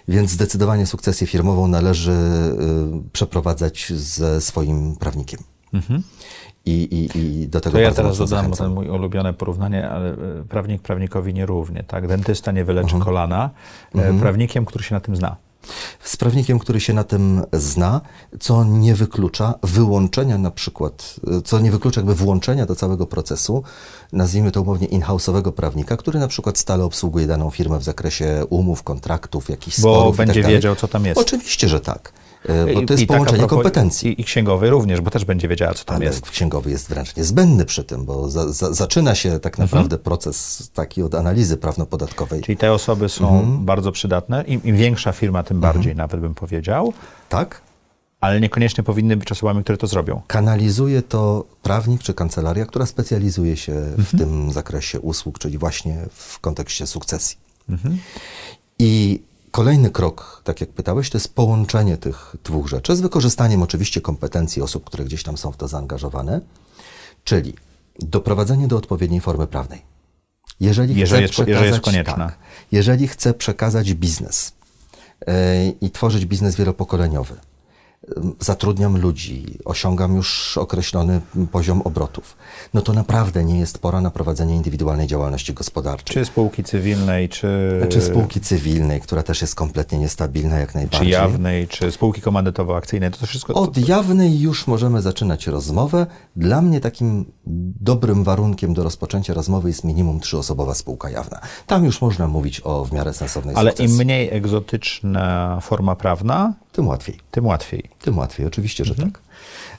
Więc 0.08 0.30
zdecydowanie 0.30 0.86
sukcesję 0.86 1.26
firmową 1.26 1.68
należy 1.68 2.12
y, 2.12 3.10
przeprowadzać 3.12 3.92
ze 3.96 4.40
swoim 4.40 4.96
prawnikiem. 4.96 5.40
Mhm. 5.72 6.02
I, 6.66 6.72
i, 6.72 7.18
i 7.18 7.48
do 7.48 7.60
tego 7.60 7.76
to 7.76 7.80
ja 7.80 7.92
teraz 7.92 8.18
dodam 8.18 8.52
ten 8.52 8.70
mój 8.70 8.88
ulubione 8.88 9.34
porównanie, 9.34 9.90
ale 9.90 10.10
e, 10.10 10.16
prawnik 10.48 10.82
prawnikowi 10.82 11.34
nierównie, 11.34 11.84
tak? 11.86 12.08
Dentysta 12.08 12.52
nie 12.52 12.64
wyleczy 12.64 12.84
mhm. 12.94 13.04
kolana, 13.04 13.50
e, 13.94 13.98
mhm. 13.98 14.20
prawnikiem, 14.20 14.64
który 14.64 14.84
się 14.84 14.94
na 14.94 15.00
tym 15.00 15.16
zna. 15.16 15.36
Z 16.00 16.16
prawnikiem, 16.16 16.58
który 16.58 16.80
się 16.80 16.92
na 16.92 17.04
tym 17.04 17.42
zna, 17.52 18.00
co 18.40 18.64
nie 18.64 18.94
wyklucza 18.94 19.54
wyłączenia 19.62 20.38
na 20.38 20.50
przykład, 20.50 21.16
co 21.44 21.58
nie 21.58 21.70
wyklucza 21.70 22.00
jakby 22.00 22.14
włączenia 22.14 22.66
do 22.66 22.74
całego 22.74 23.06
procesu, 23.06 23.62
nazwijmy 24.12 24.52
to 24.52 24.62
umownie 24.62 24.86
in-house'owego 24.86 25.52
prawnika, 25.52 25.96
który 25.96 26.18
na 26.18 26.28
przykład 26.28 26.58
stale 26.58 26.84
obsługuje 26.84 27.26
daną 27.26 27.50
firmę 27.50 27.78
w 27.78 27.82
zakresie 27.82 28.44
umów, 28.50 28.82
kontraktów, 28.82 29.48
jakichś 29.48 29.80
Bo 29.80 29.94
sporów. 29.94 30.16
tak 30.16 30.26
będzie 30.26 30.42
wiedział, 30.42 30.76
co 30.76 30.88
tam 30.88 31.04
jest. 31.06 31.20
Oczywiście, 31.20 31.68
że 31.68 31.80
tak. 31.80 32.12
E, 32.48 32.74
Bo 32.74 32.82
to 32.86 32.92
jest 32.92 33.02
i 33.02 33.06
tak 33.06 33.16
połączenie 33.16 33.46
kompetencji. 33.46 34.20
I, 34.20 34.24
księgowy 34.24 34.70
również, 34.70 35.00
bo 35.00 35.10
też 35.10 35.24
będzie 35.24 35.48
wiedziała, 35.48 35.74
co 35.74 35.84
tam 35.84 35.96
Ale 35.96 36.04
jest. 36.04 36.30
księgowy 36.30 36.70
jest 36.70 36.88
wręcz 36.88 37.16
niezbędny 37.16 37.64
przy 37.64 37.84
tym, 37.84 38.04
bo 38.04 38.30
za, 38.30 38.52
za, 38.52 38.72
zaczyna 38.74 39.14
się 39.14 39.30
tak 39.40 39.52
Mhm. 39.54 39.66
naprawdę 39.68 39.98
proces 39.98 40.70
taki 40.74 41.02
od 41.02 41.14
analizy 41.14 41.56
prawno-podatkowej. 41.56 42.42
Czyli 42.42 42.56
te 42.56 42.72
osoby 42.72 43.08
są 43.08 43.38
Mhm. 43.38 43.64
bardzo 43.64 43.92
przydatne. 43.92 44.44
Im, 44.46 44.62
Im 44.64 44.76
większa 44.76 45.12
firma, 45.12 45.42
tym 45.42 45.60
bardziej 45.60 45.96
nawet 45.96 46.20
bym 46.20 46.34
powiedział, 46.34 46.92
Tak? 47.28 47.60
ale 48.20 48.40
niekoniecznie 48.40 48.84
powinny 48.84 49.16
być 49.16 49.32
osobami, 49.32 49.62
które 49.64 49.78
to 49.78 49.86
zrobią. 49.86 50.20
Kanalizuje 50.26 51.02
to 51.02 51.44
prawnik 51.62 52.02
czy 52.02 52.14
kancelaria, 52.14 52.66
która 52.66 52.86
specjalizuje 52.86 53.56
się 53.56 53.72
Mhm. 53.72 54.04
w 54.04 54.18
tym 54.18 54.52
zakresie 54.52 55.00
usług, 55.00 55.38
czyli 55.38 55.58
właśnie 55.58 55.96
w 56.12 56.40
kontekście 56.40 56.86
sukcesji. 56.86 57.36
Mhm. 57.70 57.98
I 58.78 59.22
kolejny 59.52 59.90
krok, 59.90 60.40
tak 60.44 60.60
jak 60.60 60.70
pytałeś, 60.70 61.10
to 61.10 61.18
jest 61.18 61.34
połączenie 61.34 61.96
tych 61.96 62.36
dwóch 62.44 62.66
rzeczy 62.68 62.96
z 62.96 63.00
wykorzystaniem 63.00 63.62
oczywiście 63.62 64.00
kompetencji 64.00 64.62
osób, 64.62 64.84
które 64.84 65.04
gdzieś 65.04 65.22
tam 65.22 65.36
są 65.38 65.52
w 65.52 65.56
to 65.56 65.68
zaangażowane, 65.68 66.40
czyli 67.24 67.54
doprowadzenie 67.98 68.68
do 68.68 68.76
odpowiedniej 68.76 69.20
formy 69.20 69.46
prawnej. 69.46 69.82
Jeżeli, 70.60 70.94
Jeżeli 70.94 71.28
chcę 71.28 71.42
jest- 71.42 71.48
jeżeli 71.48 71.66
jest 71.66 71.80
przekazać-. 71.80 72.16
Tak, 72.16 72.38
jeżeli 72.72 73.08
chcę 73.08 73.34
przekazać 73.34 73.94
biznes 73.94 74.52
yy, 75.26 75.34
i 75.80 75.90
tworzyć 75.90 76.26
biznes 76.26 76.56
wielopokoleniowy, 76.56 77.34
zatrudniam 78.40 79.00
ludzi, 79.00 79.58
osiągam 79.64 80.16
już 80.16 80.58
określony 80.58 81.20
poziom 81.52 81.82
obrotów, 81.82 82.36
no 82.74 82.80
to 82.80 82.92
naprawdę 82.92 83.44
nie 83.44 83.58
jest 83.58 83.78
pora 83.78 84.00
na 84.00 84.10
prowadzenie 84.10 84.56
indywidualnej 84.56 85.06
działalności 85.06 85.54
gospodarczej. 85.54 86.14
Czy 86.14 86.24
spółki 86.24 86.64
cywilnej, 86.64 87.28
czy, 87.28 87.80
Czy 87.90 88.00
spółki 88.00 88.40
cywilnej, 88.40 89.00
która 89.00 89.22
też 89.22 89.40
jest 89.40 89.54
kompletnie 89.54 89.98
niestabilna 89.98 90.58
jak 90.58 90.68
czy 90.70 90.74
najbardziej. 90.74 91.10
jawnej, 91.10 91.68
czy 91.68 91.92
spółki 91.92 92.20
komandytowo-akcyjnej, 92.20 93.10
to, 93.10 93.18
to 93.18 93.26
wszystko... 93.26 93.54
Od 93.54 93.88
jawnej 93.88 94.40
już 94.40 94.66
możemy 94.66 95.02
zaczynać 95.02 95.46
rozmowę. 95.46 96.06
Dla 96.36 96.62
mnie 96.62 96.80
takim 96.80 97.32
dobrym 97.80 98.24
warunkiem 98.24 98.74
do 98.74 98.82
rozpoczęcia 98.82 99.34
rozmowy 99.34 99.68
jest 99.68 99.84
minimum 99.84 100.20
trzyosobowa 100.20 100.74
spółka 100.74 101.10
jawna. 101.10 101.40
Tam 101.66 101.84
już 101.84 102.00
można 102.00 102.28
mówić 102.28 102.60
o 102.64 102.84
w 102.84 102.92
miarę 102.92 103.12
sensownej 103.12 103.56
ale 103.56 103.70
sukcesji. 103.70 103.96
im 103.96 104.04
mniej 104.04 104.34
egzotyczna 104.34 105.58
forma 105.62 105.96
prawna, 105.96 106.54
Tym 106.72 106.88
łatwiej. 106.88 107.18
tym 107.30 107.46
łatwiej. 107.46 107.90
Tym 108.02 108.18
łatwiej, 108.18 108.46
oczywiście, 108.46 108.84
Mhm. 108.84 108.98
że 109.00 109.12
tak. 109.12 109.20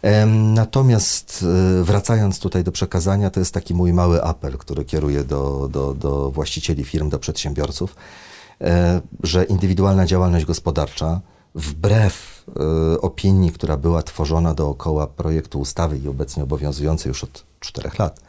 Em, 0.02 0.54
Natomiast 0.54 1.46
e, 1.80 1.84
wracając 1.84 2.40
tutaj 2.40 2.64
do 2.64 2.72
przekazania, 2.72 3.30
to 3.30 3.40
jest 3.40 3.54
taki 3.54 3.74
mój 3.74 3.94
mały 3.94 4.24
apel, 4.24 4.58
który 4.58 4.86
kieruję 4.86 5.24
do, 5.24 5.70
do, 5.72 5.94
do 5.94 6.32
właścicieli 6.32 6.84
firm, 6.84 7.10
do 7.10 7.20
przedsiębiorców, 7.20 7.96
e, 8.62 9.02
że 9.24 9.44
indywidualna 9.44 10.06
działalność 10.06 10.46
gospodarcza, 10.46 11.22
wbrew 11.56 12.44
e, 12.96 13.02
opinii, 13.02 13.52
która 13.52 13.78
była 13.78 14.04
tworzona 14.04 14.54
dookoła 14.54 15.08
projektu 15.08 15.60
ustawy 15.60 15.98
i 15.98 16.08
obecnie 16.08 16.44
obowiązującej 16.44 17.10
już 17.10 17.24
od 17.24 17.44
czterech 17.60 18.00
lat, 18.00 18.20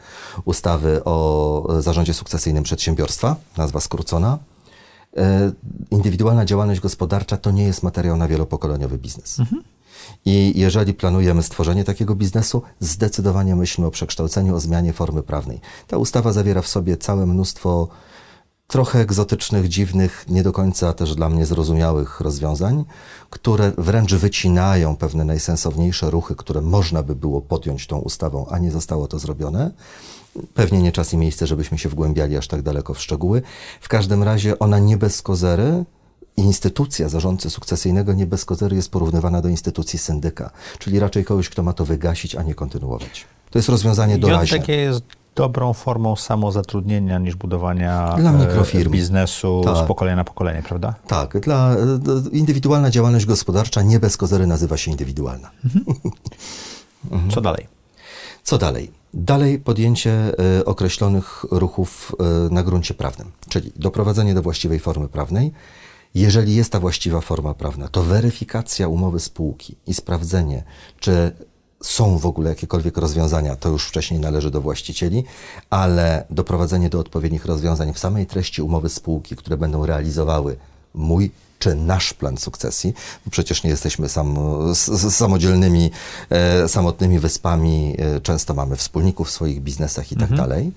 ustawy 0.45 1.03
o 1.03 1.67
zarządzie 1.79 2.13
sukcesyjnym 2.13 2.63
przedsiębiorstwa, 2.63 3.35
nazwa 3.57 3.79
skrócona, 3.79 4.37
indywidualna 5.91 6.45
działalność 6.45 6.81
gospodarcza 6.81 7.37
to 7.37 7.51
nie 7.51 7.63
jest 7.63 7.83
materiał 7.83 8.17
na 8.17 8.27
wielopokoleniowy 8.27 8.97
biznes. 8.97 9.37
I 10.25 10.53
jeżeli 10.55 10.93
planujemy 10.93 11.43
stworzenie 11.43 11.83
takiego 11.83 12.15
biznesu, 12.15 12.61
zdecydowanie 12.79 13.55
myślmy 13.55 13.87
o 13.87 13.91
przekształceniu, 13.91 14.55
o 14.55 14.59
zmianie 14.59 14.93
formy 14.93 15.23
prawnej. 15.23 15.61
Ta 15.87 15.97
ustawa 15.97 16.33
zawiera 16.33 16.61
w 16.61 16.67
sobie 16.67 16.97
całe 16.97 17.25
mnóstwo 17.25 17.87
trochę 18.67 18.99
egzotycznych, 18.99 19.67
dziwnych, 19.67 20.25
nie 20.29 20.43
do 20.43 20.51
końca 20.51 20.93
też 20.93 21.15
dla 21.15 21.29
mnie 21.29 21.45
zrozumiałych 21.45 22.21
rozwiązań, 22.21 22.85
które 23.29 23.71
wręcz 23.77 24.13
wycinają 24.13 24.95
pewne 24.95 25.25
najsensowniejsze 25.25 26.09
ruchy, 26.09 26.35
które 26.35 26.61
można 26.61 27.03
by 27.03 27.15
było 27.15 27.41
podjąć 27.41 27.87
tą 27.87 27.97
ustawą, 27.97 28.45
a 28.49 28.57
nie 28.59 28.71
zostało 28.71 29.07
to 29.07 29.19
zrobione. 29.19 29.71
Pewnie 30.53 30.81
nie 30.81 30.91
czas 30.91 31.13
i 31.13 31.17
miejsce, 31.17 31.47
żebyśmy 31.47 31.77
się 31.77 31.89
wgłębiali 31.89 32.37
aż 32.37 32.47
tak 32.47 32.61
daleko 32.61 32.93
w 32.93 33.01
szczegóły. 33.01 33.41
W 33.81 33.87
każdym 33.87 34.23
razie 34.23 34.59
ona 34.59 34.79
nie 34.79 34.97
bez 34.97 35.21
kozery, 35.21 35.83
instytucja 36.37 37.09
zarządcy 37.09 37.49
sukcesyjnego 37.49 38.13
nie 38.13 38.25
bez 38.25 38.45
kozery 38.45 38.75
jest 38.75 38.91
porównywana 38.91 39.41
do 39.41 39.49
instytucji 39.49 39.99
syndyka, 39.99 40.49
czyli 40.79 40.99
raczej 40.99 41.25
kogoś, 41.25 41.49
kto 41.49 41.63
ma 41.63 41.73
to 41.73 41.85
wygasić, 41.85 42.35
a 42.35 42.43
nie 42.43 42.55
kontynuować. 42.55 43.25
To 43.49 43.59
jest 43.59 43.69
rozwiązanie 43.69 44.17
doraźne. 44.17 44.59
takie 44.59 44.75
jest 44.75 45.03
dobrą 45.35 45.73
formą 45.73 46.15
samozatrudnienia 46.15 47.19
niż 47.19 47.35
budowania 47.35 48.15
Dla 48.17 48.31
e, 48.31 48.37
mikrofirm. 48.39 48.91
biznesu 48.91 49.61
Tak. 49.65 49.77
z 49.77 49.87
pokolenia 49.87 50.15
na 50.15 50.23
pokolenie, 50.23 50.63
prawda? 50.63 50.93
Tak, 51.07 51.39
dla 51.39 51.75
indywidualna 52.31 52.89
działalność 52.91 53.25
gospodarcza 53.25 53.81
nie 53.81 53.99
bez 53.99 54.17
kozery 54.17 54.47
nazywa 54.47 54.77
się 54.77 54.91
indywidualna. 54.91 55.51
Mhm. 55.65 57.31
Co 57.33 57.41
dalej? 57.41 57.67
Co 58.43 58.57
dalej? 58.57 58.91
Dalej 59.15 59.59
podjęcie 59.59 60.11
e, 60.59 60.65
określonych 60.65 61.45
ruchów 61.51 62.15
e, 62.19 62.53
na 62.53 62.63
gruncie 62.63 62.93
prawnym, 62.93 63.31
czyli 63.49 63.71
doprowadzenie 63.75 64.33
do 64.33 64.41
właściwej 64.41 64.79
formy 64.79 65.07
prawnej. 65.07 65.51
Jeżeli 66.15 66.55
jest 66.55 66.71
ta 66.71 66.79
właściwa 66.79 67.21
forma 67.21 67.53
prawna, 67.53 67.87
to 67.87 68.03
weryfikacja 68.03 68.87
umowy 68.87 69.19
spółki 69.19 69.75
i 69.87 69.93
sprawdzenie, 69.93 70.63
czy 70.99 71.31
są 71.83 72.17
w 72.17 72.25
ogóle 72.25 72.49
jakiekolwiek 72.49 72.97
rozwiązania, 72.97 73.55
to 73.55 73.69
już 73.69 73.87
wcześniej 73.87 74.19
należy 74.19 74.51
do 74.51 74.61
właścicieli, 74.61 75.23
ale 75.69 76.25
doprowadzenie 76.29 76.89
do 76.89 76.99
odpowiednich 76.99 77.45
rozwiązań 77.45 77.93
w 77.93 77.99
samej 77.99 78.25
treści 78.25 78.61
umowy 78.61 78.89
spółki, 78.89 79.35
które 79.35 79.57
będą 79.57 79.85
realizowały 79.85 80.57
mój 80.93 81.31
czy 81.59 81.75
nasz 81.75 82.13
plan 82.13 82.37
sukcesji, 82.37 82.93
bo 83.25 83.31
przecież 83.31 83.63
nie 83.63 83.69
jesteśmy 83.69 84.09
sam, 84.09 84.37
samodzielnymi, 85.09 85.91
e, 86.29 86.67
samotnymi 86.67 87.19
wyspami, 87.19 87.95
e, 87.97 88.21
często 88.21 88.53
mamy 88.53 88.75
wspólników 88.75 89.27
w 89.27 89.31
swoich 89.31 89.61
biznesach 89.61 90.11
i 90.11 90.15
tak 90.15 90.35
dalej. 90.35 90.71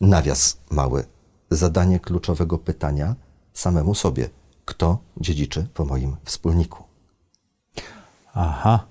Nawias 0.00 0.56
mały. 0.70 1.04
Zadanie 1.50 2.00
kluczowego 2.00 2.58
pytania 2.58 3.14
samemu 3.52 3.94
sobie. 3.94 4.30
Kto 4.64 4.98
dziedziczy 5.16 5.66
po 5.74 5.84
moim 5.84 6.16
wspólniku? 6.24 6.84
Aha. 8.34 8.84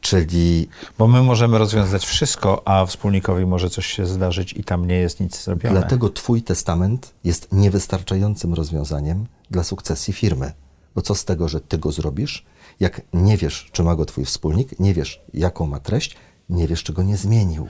Czyli 0.00 0.68
Bo 0.98 1.08
my 1.08 1.22
możemy 1.22 1.58
rozwiązać 1.58 2.06
wszystko, 2.06 2.62
a 2.68 2.86
wspólnikowi 2.86 3.46
może 3.46 3.70
coś 3.70 3.86
się 3.86 4.06
zdarzyć 4.06 4.52
i 4.52 4.64
tam 4.64 4.86
nie 4.86 4.94
jest 4.94 5.20
nic 5.20 5.44
zrobione. 5.44 5.80
dlatego 5.80 6.10
Twój 6.10 6.42
testament 6.42 7.14
jest 7.24 7.52
niewystarczającym 7.52 8.54
rozwiązaniem 8.54 9.26
dla 9.50 9.64
sukcesji 9.64 10.12
firmy. 10.14 10.52
Bo 10.94 11.02
co 11.02 11.14
z 11.14 11.24
tego, 11.24 11.48
że 11.48 11.60
Ty 11.60 11.78
go 11.78 11.92
zrobisz, 11.92 12.44
jak 12.80 13.00
nie 13.12 13.36
wiesz, 13.36 13.68
czy 13.72 13.82
ma 13.82 13.94
go 13.94 14.04
Twój 14.04 14.24
wspólnik, 14.24 14.80
nie 14.80 14.94
wiesz, 14.94 15.20
jaką 15.34 15.66
ma 15.66 15.80
treść, 15.80 16.16
nie 16.48 16.68
wiesz, 16.68 16.82
czy 16.82 16.92
go 16.92 17.02
nie 17.02 17.16
zmienił. 17.16 17.68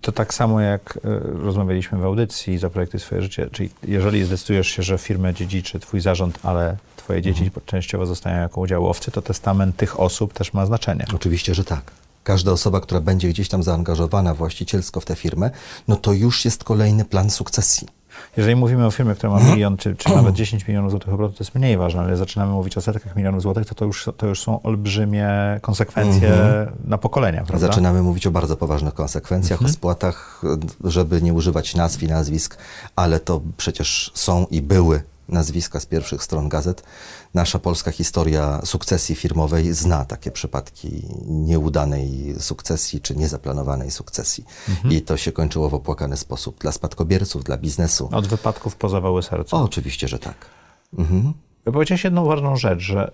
To 0.00 0.12
tak 0.12 0.34
samo 0.34 0.60
jak 0.60 0.98
e, 1.04 1.18
rozmawialiśmy 1.44 1.98
w 1.98 2.04
audycji 2.04 2.58
Zaprojektuj 2.58 3.00
swoje 3.00 3.22
życie, 3.22 3.48
czyli 3.52 3.70
jeżeli 3.82 4.24
zdecydujesz 4.24 4.68
się, 4.68 4.82
że 4.82 4.98
firmę 4.98 5.34
dziedziczy 5.34 5.80
twój 5.80 6.00
zarząd, 6.00 6.38
ale 6.42 6.76
twoje 6.96 7.22
dzieci 7.22 7.44
Mhm. 7.44 7.66
częściowo 7.66 8.06
zostają 8.06 8.40
jako 8.40 8.60
udziałowcy, 8.60 9.10
to 9.10 9.22
testament 9.22 9.76
tych 9.76 10.00
osób 10.00 10.32
też 10.32 10.52
ma 10.52 10.66
znaczenie. 10.66 11.04
Oczywiście, 11.14 11.54
że 11.54 11.64
tak. 11.64 11.82
Każda 12.24 12.52
osoba, 12.52 12.80
która 12.80 13.00
będzie 13.00 13.28
gdzieś 13.28 13.48
tam 13.48 13.62
zaangażowana 13.62 14.34
właścicielsko 14.34 15.00
w 15.00 15.04
tę 15.04 15.14
firmę, 15.16 15.50
no 15.88 15.96
to 15.96 16.12
już 16.12 16.44
jest 16.44 16.64
kolejny 16.64 17.04
plan 17.04 17.30
sukcesji. 17.30 17.88
Jeżeli 18.36 18.56
mówimy 18.56 18.86
o 18.86 18.90
firmie, 18.90 19.14
która 19.14 19.30
ma 19.30 19.36
Mhm. 19.36 19.54
milion, 19.54 19.76
czy, 19.76 19.96
czy 19.96 20.08
nawet 20.08 20.34
10 20.42 20.68
milionów 20.68 20.90
złotych 20.90 21.14
obrotu, 21.14 21.34
to 21.34 21.44
jest 21.44 21.54
mniej 21.54 21.76
ważne, 21.76 22.00
ale 22.00 22.16
zaczynamy 22.16 22.52
mówić 22.52 22.76
o 22.76 22.80
setkach 22.80 23.16
milionów 23.16 23.42
złotych, 23.42 23.66
to 23.66 23.74
to 23.74 23.84
już, 23.84 24.08
to 24.16 24.26
już 24.26 24.42
są 24.42 24.62
olbrzymie 24.62 25.28
konsekwencje 25.62 26.30
na 26.84 26.98
pokolenia, 26.98 27.38
prawda? 27.38 27.54
Mhm. 27.54 27.72
Zaczynamy 27.72 28.02
mówić 28.02 28.26
o 28.26 28.30
bardzo 28.30 28.56
poważnych 28.56 28.94
konsekwencjach, 28.94 29.62
o 29.62 29.68
spłatach, 29.68 30.42
żeby 30.84 31.22
nie 31.22 31.34
używać 31.34 31.74
nazw 31.74 32.02
i 32.02 32.06
nazwisk, 32.08 32.58
ale 32.96 33.20
to 33.20 33.40
przecież 33.56 34.10
są 34.14 34.46
i 34.50 34.62
były 34.62 35.02
nazwiska 35.28 35.80
z 35.80 35.86
pierwszych 35.86 36.22
stron 36.22 36.48
gazet. 36.48 36.82
Nasza 37.34 37.58
polska 37.58 37.90
historia 37.90 38.60
sukcesji 38.64 39.14
firmowej 39.14 39.72
zna 39.72 40.04
takie 40.04 40.30
przypadki 40.30 41.02
nieudanej 41.26 42.34
sukcesji 42.38 43.00
czy 43.00 43.16
niezaplanowanej 43.16 43.90
sukcesji. 43.90 44.44
I 44.90 45.02
to 45.02 45.16
się 45.16 45.32
kończyło 45.32 45.68
w 45.68 45.74
opłakany 45.74 46.16
sposób 46.16 46.58
dla 46.60 46.72
spadkobierców, 46.72 47.44
dla 47.44 47.56
biznesu. 47.56 48.08
Od 48.12 48.26
wypadków 48.26 48.76
pozawały 48.76 49.22
serce. 49.22 49.56
O, 49.56 49.62
oczywiście, 49.62 50.08
że 50.08 50.18
tak. 50.18 50.34
Mhm. 50.98 51.32
Powiedziałeś 51.64 52.04
jedną 52.04 52.24
ważną 52.24 52.56
rzecz, 52.56 52.80
że 52.80 53.12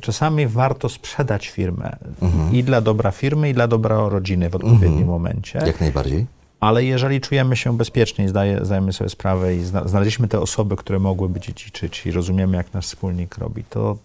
czasami 0.00 0.46
warto 0.46 0.88
sprzedać 0.88 1.48
firmę 1.48 1.96
Mhm. 2.22 2.54
i 2.54 2.64
dla 2.64 2.80
dobra 2.80 3.10
firmy, 3.10 3.50
i 3.50 3.54
dla 3.54 3.68
dobra 3.68 4.08
rodziny 4.08 4.50
w 4.50 4.54
odpowiednim 4.54 5.06
momencie. 5.06 5.62
Jak 5.66 5.80
najbardziej. 5.80 6.26
Ale 6.60 6.84
jeżeli 6.84 7.20
czujemy 7.20 7.56
się 7.56 7.76
bezpiecznie 7.76 8.28
zdajemy 8.62 8.92
sobie 8.92 9.10
sprawę 9.10 9.56
i 9.56 9.64
zna, 9.64 9.88
znaleźliśmy 9.88 10.28
te 10.28 10.40
osoby, 10.40 10.76
które 10.76 10.98
mogłyby 10.98 11.40
dziedziczyć 11.40 12.06
i 12.06 12.10
rozumiemy, 12.10 12.56
jak 12.56 12.74
nasz 12.74 12.86
wspólnik 12.86 13.38
robi, 13.38 13.64
to 13.64 13.96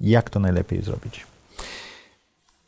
jak 0.00 0.30
to 0.30 0.40
najlepiej 0.40 0.82
zrobić? 0.82 1.26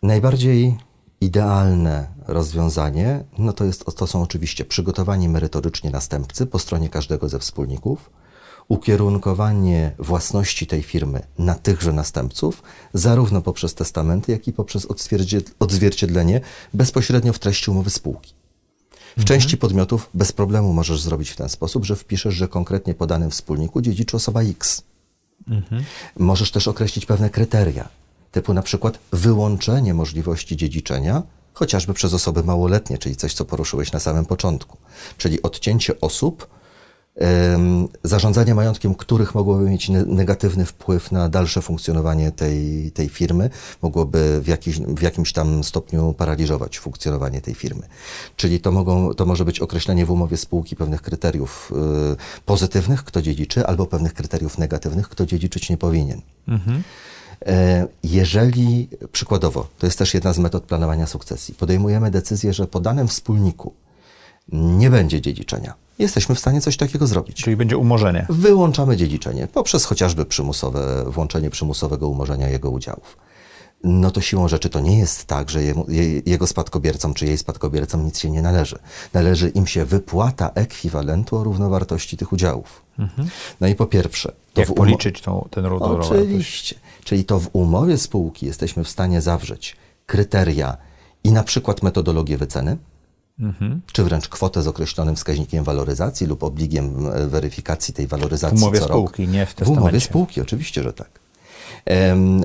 Najbardziej 0.02 0.76
idealne 1.20 2.06
rozwiązanie 2.26 3.24
no 3.38 3.52
to, 3.52 3.64
jest, 3.64 3.84
to 3.96 4.06
są 4.06 4.22
oczywiście 4.22 4.64
przygotowanie 4.64 5.28
merytorycznie 5.28 5.90
następcy 5.90 6.46
po 6.46 6.58
stronie 6.58 6.88
każdego 6.88 7.28
ze 7.28 7.38
wspólników, 7.38 8.10
ukierunkowanie 8.68 9.92
własności 9.98 10.66
tej 10.66 10.82
firmy 10.82 11.22
na 11.38 11.54
tychże 11.54 11.92
następców, 11.92 12.62
zarówno 12.94 13.42
poprzez 13.42 13.74
testamenty, 13.74 14.32
jak 14.32 14.48
i 14.48 14.52
poprzez 14.52 14.86
odzwierciedlenie 15.58 16.40
bezpośrednio 16.74 17.32
w 17.32 17.38
treści 17.38 17.70
umowy 17.70 17.90
spółki. 17.90 18.39
W 19.16 19.20
mhm. 19.20 19.26
części 19.26 19.56
podmiotów 19.56 20.10
bez 20.14 20.32
problemu 20.32 20.72
możesz 20.72 21.00
zrobić 21.00 21.30
w 21.30 21.36
ten 21.36 21.48
sposób, 21.48 21.84
że 21.84 21.96
wpiszesz, 21.96 22.34
że 22.34 22.48
konkretnie 22.48 22.94
po 22.94 23.06
danym 23.06 23.30
wspólniku 23.30 23.80
dziedziczy 23.80 24.16
osoba 24.16 24.42
X. 24.42 24.82
Mhm. 25.48 25.84
Możesz 26.18 26.50
też 26.50 26.68
określić 26.68 27.06
pewne 27.06 27.30
kryteria, 27.30 27.88
typu 28.32 28.54
na 28.54 28.62
przykład 28.62 28.98
wyłączenie 29.12 29.94
możliwości 29.94 30.56
dziedziczenia, 30.56 31.22
chociażby 31.52 31.94
przez 31.94 32.14
osoby 32.14 32.42
małoletnie, 32.42 32.98
czyli 32.98 33.16
coś, 33.16 33.34
co 33.34 33.44
poruszyłeś 33.44 33.92
na 33.92 34.00
samym 34.00 34.26
początku, 34.26 34.76
czyli 35.18 35.42
odcięcie 35.42 36.00
osób, 36.00 36.46
zarządzanie 38.04 38.54
majątkiem, 38.54 38.94
których 38.94 39.34
mogłoby 39.34 39.70
mieć 39.70 39.88
negatywny 39.88 40.64
wpływ 40.64 41.12
na 41.12 41.28
dalsze 41.28 41.62
funkcjonowanie 41.62 42.32
tej, 42.32 42.90
tej 42.92 43.08
firmy, 43.08 43.50
mogłoby 43.82 44.40
w, 44.40 44.48
jakiś, 44.48 44.80
w 44.80 45.02
jakimś 45.02 45.32
tam 45.32 45.64
stopniu 45.64 46.14
paraliżować 46.18 46.78
funkcjonowanie 46.78 47.40
tej 47.40 47.54
firmy. 47.54 47.82
Czyli 48.36 48.60
to, 48.60 48.72
mogą, 48.72 49.14
to 49.14 49.26
może 49.26 49.44
być 49.44 49.60
określenie 49.60 50.06
w 50.06 50.10
umowie 50.10 50.36
spółki 50.36 50.76
pewnych 50.76 51.02
kryteriów 51.02 51.72
y, 52.12 52.42
pozytywnych, 52.46 53.04
kto 53.04 53.22
dziedziczy, 53.22 53.66
albo 53.66 53.86
pewnych 53.86 54.14
kryteriów 54.14 54.58
negatywnych, 54.58 55.08
kto 55.08 55.26
dziedziczyć 55.26 55.70
nie 55.70 55.76
powinien. 55.76 56.20
Mhm. 56.48 56.82
E, 57.46 57.86
jeżeli, 58.02 58.88
przykładowo, 59.12 59.68
to 59.78 59.86
jest 59.86 59.98
też 59.98 60.14
jedna 60.14 60.32
z 60.32 60.38
metod 60.38 60.64
planowania 60.64 61.06
sukcesji, 61.06 61.54
podejmujemy 61.54 62.10
decyzję, 62.10 62.52
że 62.52 62.66
po 62.66 62.80
danym 62.80 63.08
wspólniku 63.08 63.72
nie 64.52 64.90
będzie 64.90 65.20
dziedziczenia, 65.20 65.74
jesteśmy 66.02 66.34
w 66.34 66.38
stanie 66.38 66.60
coś 66.60 66.76
takiego 66.76 67.06
zrobić. 67.06 67.42
Czyli 67.42 67.56
będzie 67.56 67.76
umorzenie. 67.76 68.26
Wyłączamy 68.28 68.96
dziedziczenie 68.96 69.46
poprzez 69.46 69.84
chociażby 69.84 70.24
przymusowe, 70.24 71.04
włączenie 71.06 71.50
przymusowego 71.50 72.08
umorzenia 72.08 72.48
jego 72.48 72.70
udziałów. 72.70 73.16
No 73.84 74.10
to 74.10 74.20
siłą 74.20 74.48
rzeczy 74.48 74.68
to 74.68 74.80
nie 74.80 74.98
jest 74.98 75.24
tak, 75.24 75.50
że 75.50 75.62
jemu, 75.62 75.86
jego 76.26 76.46
spadkobiercom 76.46 77.14
czy 77.14 77.26
jej 77.26 77.38
spadkobiercom 77.38 78.04
nic 78.04 78.18
się 78.18 78.30
nie 78.30 78.42
należy. 78.42 78.78
Należy 79.12 79.48
im 79.48 79.66
się 79.66 79.84
wypłata 79.84 80.50
ekwiwalentu 80.54 81.36
o 81.36 81.44
równowartości 81.44 82.16
tych 82.16 82.32
udziałów. 82.32 82.82
Mhm. 82.98 83.28
No 83.60 83.68
i 83.68 83.74
po 83.74 83.86
pierwsze... 83.86 84.32
To 84.52 84.60
Jak 84.60 84.74
policzyć 84.74 85.20
tą, 85.20 85.48
ten 85.50 85.64
równowartość? 85.64 86.10
Oczywiście. 86.10 86.74
Czyli 87.04 87.24
to 87.24 87.40
w 87.40 87.48
umowie 87.52 87.98
spółki 87.98 88.46
jesteśmy 88.46 88.84
w 88.84 88.88
stanie 88.88 89.20
zawrzeć 89.20 89.76
kryteria 90.06 90.76
i 91.24 91.32
na 91.32 91.42
przykład 91.42 91.82
metodologię 91.82 92.38
wyceny, 92.38 92.76
mhm. 93.40 93.80
czy 93.92 94.04
wręcz 94.04 94.28
kwotę 94.28 94.62
z 94.62 94.66
określonym 94.66 95.16
wskaźnikiem 95.16 95.64
waloryzacji 95.64 96.26
lub 96.26 96.42
obligiem 96.42 97.06
e, 97.06 97.26
weryfikacji 97.26 97.94
tej 97.94 98.06
waloryzacji 98.06 98.58
w 98.58 98.62
umowie 98.62 98.80
spółki, 98.80 99.22
rok. 99.22 99.32
nie 99.32 99.46
w 99.46 99.48
testamencie. 99.48 99.80
W 99.80 99.82
umowie 99.82 100.00
spółki, 100.00 100.40
oczywiście, 100.40 100.82
że 100.82 100.92
tak 100.92 101.19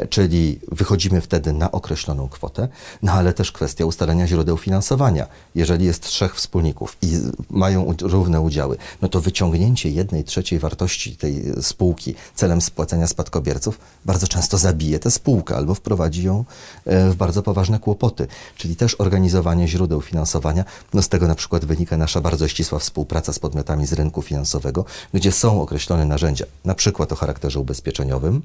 czyli 0.10 0.60
wychodzimy 0.72 1.22
wtedy 1.22 1.54
na 1.54 1.72
określoną 1.72 2.30
kwotę, 2.30 2.68
no 3.02 3.12
ale 3.12 3.34
też 3.34 3.52
kwestia 3.52 3.86
ustalenia 3.86 4.28
źródeł 4.28 4.58
finansowania. 4.58 5.28
Jeżeli 5.56 5.86
jest 5.86 6.04
trzech 6.04 6.36
wspólników 6.36 6.98
i 7.02 7.20
mają 7.50 7.94
równe 8.02 8.42
udziały, 8.42 8.78
no 9.02 9.08
to 9.10 9.22
wyciągnięcie 9.22 9.90
jednej 9.90 10.24
trzeciej 10.24 10.60
wartości 10.60 11.18
tej 11.18 11.44
spółki 11.62 12.16
celem 12.36 12.62
spłacenia 12.62 13.08
spadkobierców 13.08 13.80
bardzo 14.06 14.28
często 14.28 14.58
zabije 14.58 15.00
tę 15.00 15.12
spółkę 15.12 15.56
albo 15.56 15.76
wprowadzi 15.76 16.24
ją 16.24 16.46
e, 16.86 17.10
w 17.10 17.16
bardzo 17.16 17.44
poważne 17.44 17.80
kłopoty. 17.80 18.28
Czyli 18.58 18.76
też 18.76 18.96
organizowanie 19.00 19.68
źródeł 19.68 20.02
finansowania, 20.02 20.66
no 20.94 21.02
z 21.02 21.10
tego 21.10 21.28
na 21.28 21.36
przykład 21.36 21.66
wynika 21.66 21.98
nasza 21.98 22.22
bardzo 22.22 22.48
ścisła 22.48 22.80
współpraca 22.80 23.34
z 23.34 23.40
podmiotami 23.40 23.86
z 23.86 23.94
rynku 23.94 24.22
finansowego, 24.22 24.86
gdzie 25.14 25.32
są 25.32 25.62
określone 25.62 26.06
narzędzia, 26.06 26.46
na 26.66 26.76
przykład 26.76 27.12
o 27.12 27.16
charakterze 27.16 27.60
ubezpieczeniowym, 27.60 28.42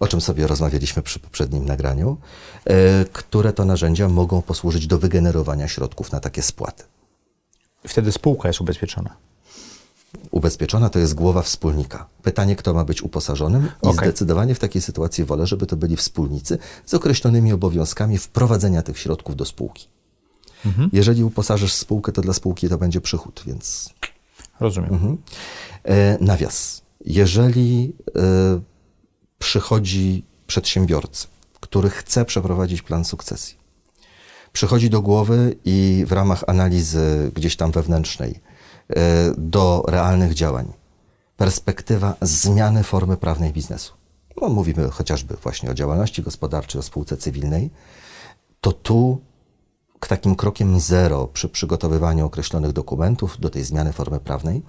o 0.00 0.08
czym 0.08 0.20
sobie 0.20 0.31
rozmawialiśmy 0.36 1.02
przy 1.02 1.18
poprzednim 1.18 1.64
nagraniu, 1.64 2.16
e, 2.64 3.04
które 3.04 3.52
to 3.52 3.64
narzędzia 3.64 4.08
mogą 4.08 4.42
posłużyć 4.42 4.86
do 4.86 4.98
wygenerowania 4.98 5.68
środków 5.68 6.12
na 6.12 6.20
takie 6.20 6.42
spłaty. 6.42 6.84
Wtedy 7.86 8.12
spółka 8.12 8.48
jest 8.48 8.60
ubezpieczona. 8.60 9.16
Ubezpieczona 10.30 10.90
to 10.90 10.98
jest 10.98 11.14
głowa 11.14 11.42
wspólnika. 11.42 12.06
Pytanie, 12.22 12.56
kto 12.56 12.74
ma 12.74 12.84
być 12.84 13.02
uposażonym, 13.02 13.68
i 13.82 13.86
okay. 13.86 14.08
zdecydowanie 14.08 14.54
w 14.54 14.58
takiej 14.58 14.82
sytuacji 14.82 15.24
wolę, 15.24 15.46
żeby 15.46 15.66
to 15.66 15.76
byli 15.76 15.96
wspólnicy 15.96 16.58
z 16.86 16.94
określonymi 16.94 17.52
obowiązkami 17.52 18.18
wprowadzenia 18.18 18.82
tych 18.82 18.98
środków 18.98 19.36
do 19.36 19.44
spółki. 19.44 19.88
Mhm. 20.66 20.90
Jeżeli 20.92 21.24
uposażysz 21.24 21.72
spółkę, 21.72 22.12
to 22.12 22.22
dla 22.22 22.32
spółki 22.32 22.68
to 22.68 22.78
będzie 22.78 23.00
przychód, 23.00 23.42
więc. 23.46 23.90
Rozumiem. 24.60 24.94
Mhm. 24.94 25.16
E, 25.84 26.18
nawias. 26.20 26.82
Jeżeli 27.04 27.92
e, 28.16 28.20
przychodzi 29.42 30.24
przedsiębiorcy, 30.46 31.26
który 31.60 31.90
chce 31.90 32.24
przeprowadzić 32.24 32.82
plan 32.82 33.04
sukcesji. 33.04 33.56
Przychodzi 34.52 34.90
do 34.90 35.02
głowy 35.02 35.56
i 35.64 36.04
w 36.06 36.12
ramach 36.12 36.44
analizy 36.46 37.30
gdzieś 37.34 37.56
tam 37.56 37.70
wewnętrznej 37.70 38.40
e, 38.88 39.34
do 39.38 39.84
realnych 39.88 40.34
działań 40.34 40.72
perspektywa 41.36 42.14
zmiany 42.20 42.82
formy 42.82 43.16
prawnej 43.16 43.52
biznesu. 43.52 43.92
No, 44.40 44.48
mówimy 44.48 44.90
chociażby 44.90 45.36
właśnie 45.42 45.70
o 45.70 45.74
działalności 45.74 46.22
gospodarczej, 46.22 46.78
o 46.78 46.82
spółce 46.82 47.16
cywilnej, 47.16 47.70
to 48.60 48.72
tu 48.72 49.20
takim 50.08 50.36
krokiem 50.36 50.80
zero 50.80 51.26
przy 51.26 51.48
przygotowywaniu 51.48 52.26
określonych 52.26 52.72
dokumentów 52.72 53.40
do 53.40 53.50
tej 53.50 53.64
zmiany 53.64 53.92
formy 53.92 54.20
prawnej 54.20 54.62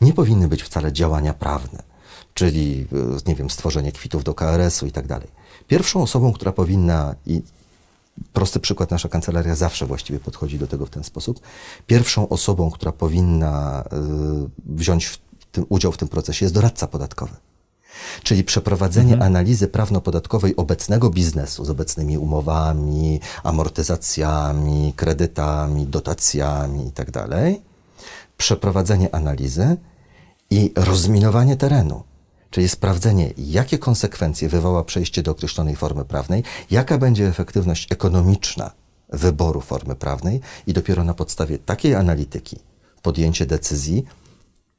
nie 0.00 0.12
powinny 0.12 0.48
być 0.48 0.62
wcale 0.62 0.92
działania 0.92 1.34
prawne, 1.34 1.95
czyli, 2.36 2.86
e, 2.92 3.28
nie 3.28 3.34
wiem, 3.34 3.50
stworzenie 3.50 3.92
kwitów 3.92 4.24
do 4.24 4.34
KRS-u 4.34 4.86
i 4.86 4.92
tak 4.92 5.06
dalej 5.06 5.28
Pierwszą 5.68 6.02
osobą, 6.02 6.32
która 6.32 6.52
powinna, 6.52 7.14
i 7.26 7.42
prosty 8.32 8.60
przykład, 8.60 8.90
nasza 8.90 9.08
kancelaria 9.08 9.54
zawsze 9.54 9.86
właściwie 9.86 10.20
podchodzi 10.20 10.58
do 10.58 10.66
tego 10.66 10.86
w 10.86 10.90
ten 10.90 11.04
sposób, 11.04 11.40
pierwszą 11.86 12.28
osobą, 12.28 12.70
która 12.70 12.92
powinna 12.92 13.84
y, 13.84 14.74
wziąć 14.76 15.06
w 15.06 15.18
tym, 15.52 15.66
udział 15.68 15.92
w 15.92 15.96
tym 15.96 16.08
procesie 16.08 16.44
jest 16.44 16.54
doradca 16.54 16.86
podatkowy. 16.86 17.32
Czyli 18.22 18.44
przeprowadzenie 18.44 19.12
mhm. 19.12 19.22
analizy 19.22 19.68
prawno-podatkowej 19.68 20.56
obecnego 20.56 21.10
biznesu 21.10 21.64
z 21.64 21.70
obecnymi 21.70 22.18
umowami, 22.18 23.20
amortyzacjami, 23.42 24.92
kredytami, 24.96 25.86
dotacjami 25.86 26.84
itd. 26.84 27.12
Tak 27.12 27.30
przeprowadzenie 28.36 29.14
analizy 29.14 29.76
i 30.50 30.72
rozminowanie 30.76 31.56
terenu 31.56 32.02
czyli 32.56 32.68
sprawdzenie, 32.68 33.32
jakie 33.38 33.78
konsekwencje 33.78 34.48
wywoła 34.48 34.84
przejście 34.84 35.22
do 35.22 35.30
określonej 35.30 35.76
formy 35.76 36.04
prawnej, 36.04 36.42
jaka 36.70 36.98
będzie 36.98 37.28
efektywność 37.28 37.86
ekonomiczna 37.92 38.70
wyboru 39.08 39.60
formy 39.60 39.94
prawnej 39.94 40.40
i 40.66 40.72
dopiero 40.72 41.04
na 41.04 41.14
podstawie 41.14 41.58
takiej 41.58 41.94
analityki 41.94 42.58
podjęcie 43.02 43.46
decyzji, 43.46 44.04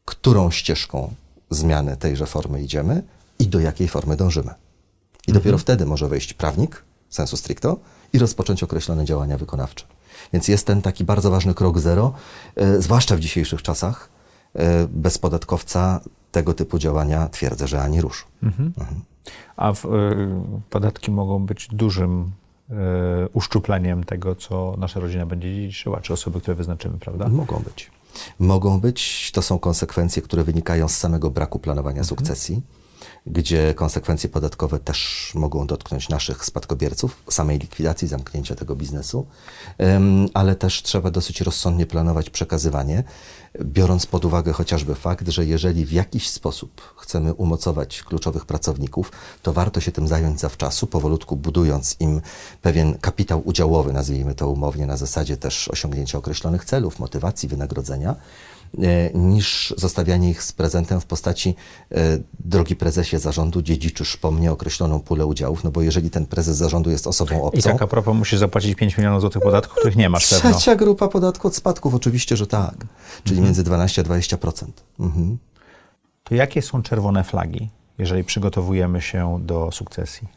którą 0.06 0.52
ścieżką 0.52 1.14
zmiany 1.50 1.98
tejże 1.98 2.26
formy 2.26 2.62
idziemy 2.62 3.04
i 3.40 3.48
do 3.48 3.60
jakiej 3.60 3.88
formy 3.88 4.16
dążymy. 4.16 4.54
I 5.28 5.34
dopiero 5.34 5.56
mhm. 5.56 5.60
wtedy 5.60 5.86
może 5.86 6.08
wejść 6.08 6.34
prawnik, 6.34 6.84
sensu 7.10 7.38
stricto, 7.38 7.80
i 8.14 8.20
rozpocząć 8.20 8.64
określone 8.64 9.06
działania 9.06 9.38
wykonawcze. 9.38 9.86
Więc 10.34 10.48
jest 10.48 10.68
ten 10.68 10.82
taki 10.82 11.04
bardzo 11.04 11.32
ważny 11.32 11.54
krok 11.54 11.80
zero, 11.80 12.14
e, 12.56 12.82
zwłaszcza 12.82 13.16
w 13.16 13.20
dzisiejszych 13.20 13.62
czasach. 13.62 14.10
E, 14.54 14.88
bez 14.88 15.18
podatkowca 15.18 16.02
tego 16.32 16.54
typu 16.54 16.80
działania 16.80 17.30
twierdzę, 17.30 17.68
że 17.68 17.82
ani 17.82 18.02
rusz. 18.02 18.28
Mhm. 18.44 18.74
Mhm. 18.78 19.02
A 19.56 19.74
w, 19.74 19.86
y, 19.86 19.90
podatki 20.70 21.12
mogą 21.12 21.46
być 21.46 21.68
dużym 21.68 22.32
y, 22.70 22.74
uszczupleniem 23.34 24.04
tego, 24.04 24.36
co 24.36 24.76
nasza 24.78 25.00
rodzina 25.00 25.26
będzie 25.26 25.56
dziedziczyła, 25.56 26.02
czy 26.02 26.14
osoby, 26.14 26.42
które 26.42 26.56
wyznaczymy, 26.56 26.98
prawda? 27.00 27.28
Mogą 27.28 27.60
być. 27.60 27.92
Mogą 28.40 28.80
być. 28.80 29.32
To 29.32 29.42
są 29.42 29.60
konsekwencje, 29.60 30.22
które 30.22 30.44
wynikają 30.44 30.88
z 30.88 30.98
samego 30.98 31.30
braku 31.30 31.60
planowania 31.60 32.02
mhm. 32.02 32.06
sukcesji. 32.06 32.62
Gdzie 33.32 33.74
konsekwencje 33.74 34.30
podatkowe 34.30 34.80
też 34.80 35.32
mogą 35.36 35.68
dotknąć 35.68 36.10
naszych 36.10 36.46
spadkobierców, 36.46 37.24
samej 37.30 37.60
likwidacji, 37.60 38.08
zamknięcia 38.08 38.56
tego 38.56 38.76
biznesu, 38.76 39.28
ale 40.34 40.56
też 40.56 40.84
trzeba 40.84 41.12
dosyć 41.12 41.42
rozsądnie 41.42 41.86
planować 41.86 42.30
przekazywanie, 42.30 43.04
biorąc 43.62 44.06
pod 44.06 44.26
uwagę 44.26 44.54
chociażby 44.54 44.96
fakt, 44.96 45.30
że 45.30 45.46
jeżeli 45.46 45.86
w 45.86 45.92
jakiś 45.92 46.30
sposób 46.30 46.82
chcemy 46.98 47.34
umocować 47.34 48.04
kluczowych 48.04 48.46
pracowników, 48.46 49.12
to 49.42 49.54
warto 49.54 49.82
się 49.82 49.92
tym 49.92 50.08
zająć 50.08 50.40
zawczasu, 50.40 50.88
powolutku 50.88 51.36
budując 51.36 51.96
im 52.00 52.22
pewien 52.62 52.98
kapitał 52.98 53.42
udziałowy, 53.46 53.94
nazwijmy 53.94 54.36
to 54.36 54.50
umownie, 54.50 54.86
na 54.86 54.98
zasadzie 54.98 55.38
też 55.38 55.68
osiągnięcia 55.68 56.18
określonych 56.18 56.66
celów, 56.66 57.00
motywacji, 57.00 57.50
wynagrodzenia 57.50 58.16
niż 59.14 59.74
zostawianie 59.78 60.30
ich 60.30 60.44
z 60.44 60.52
prezentem 60.52 61.02
w 61.02 61.06
postaci 61.06 61.56
e, 61.92 62.20
drogi 62.40 62.76
prezesie 62.76 63.20
zarządu, 63.20 63.62
dziedziczysz 63.62 64.18
po 64.18 64.32
mnie 64.32 64.52
określoną 64.52 65.00
pulę 65.00 65.26
udziałów, 65.26 65.64
no 65.64 65.72
bo 65.72 65.82
jeżeli 65.82 66.10
ten 66.10 66.26
prezes 66.26 66.58
zarządu 66.58 66.90
jest 66.90 67.08
osobą 67.08 67.44
obcą... 67.44 67.60
I 67.60 67.64
tak 67.64 67.82
a 67.82 67.88
propos 67.88 68.16
musisz 68.16 68.40
zapłacić 68.40 68.76
5 68.76 68.98
milionów 68.98 69.22
złotych 69.22 69.42
podatków, 69.42 69.78
których 69.78 69.96
nie 69.96 70.10
masz 70.10 70.26
Trzecia 70.26 70.42
pewno. 70.50 70.76
grupa 70.76 71.08
podatku 71.08 71.48
od 71.48 71.56
spadków, 71.56 71.96
oczywiście, 71.96 72.38
że 72.38 72.48
tak. 72.48 72.76
Czyli 73.24 73.38
mhm. 73.38 73.46
między 73.46 73.64
12 73.64 74.02
a 74.02 74.06
20%. 74.06 74.66
Mhm. 75.00 75.38
To 76.24 76.36
jakie 76.36 76.62
są 76.62 76.82
czerwone 76.82 77.24
flagi, 77.24 77.70
jeżeli 77.98 78.24
przygotowujemy 78.24 79.02
się 79.02 79.40
do 79.42 79.72
sukcesji? 79.72 80.28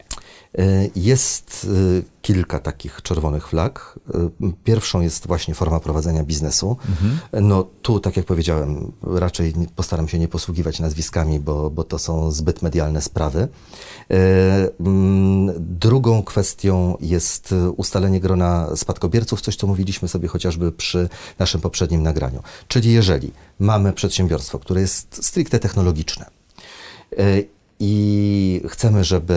E, 0.59 0.89
jest 0.97 1.67
e, 1.99 2.03
kilka 2.23 2.59
takich 2.59 3.03
czerwonych 3.03 3.49
flag. 3.49 3.99
E, 4.15 4.31
pierwszą 4.65 5.01
jest 5.01 5.27
właśnie 5.27 5.55
forma 5.55 5.81
prowadzenia 5.81 6.25
biznesu. 6.25 6.77
Mhm. 6.89 7.47
No 7.47 7.67
tu, 7.83 8.01
tak 8.01 8.17
jak 8.17 8.27
powiedziałem, 8.27 8.93
raczej 9.03 9.55
postaram 9.77 10.09
się 10.09 10.19
nie 10.19 10.29
posługiwać 10.29 10.81
nazwiskami, 10.81 11.41
bo, 11.41 11.71
bo 11.71 11.85
to 11.85 11.99
są 11.99 12.31
zbyt 12.31 12.63
medialne 12.63 13.03
sprawy. 13.03 13.49
Mm, 14.81 15.55
drugą 15.59 16.23
kwestią 16.23 16.97
jest 17.01 17.55
ustalenie 17.77 18.21
grona 18.21 18.77
spadkobierców, 18.77 19.41
coś 19.41 19.57
co 19.57 19.67
mówiliśmy 19.67 20.09
sobie 20.09 20.29
chociażby 20.29 20.73
przy 20.73 21.09
naszym 21.39 21.61
poprzednim 21.61 22.03
nagraniu. 22.03 22.43
Czyli 22.69 22.93
jeżeli 22.93 23.33
mamy 23.59 23.93
przedsiębiorstwo, 23.93 24.59
które 24.59 24.81
jest 24.81 25.25
stricte 25.25 25.59
technologiczne, 25.59 26.27
i 27.81 28.63
chcemy, 28.69 29.05
żeby 29.05 29.35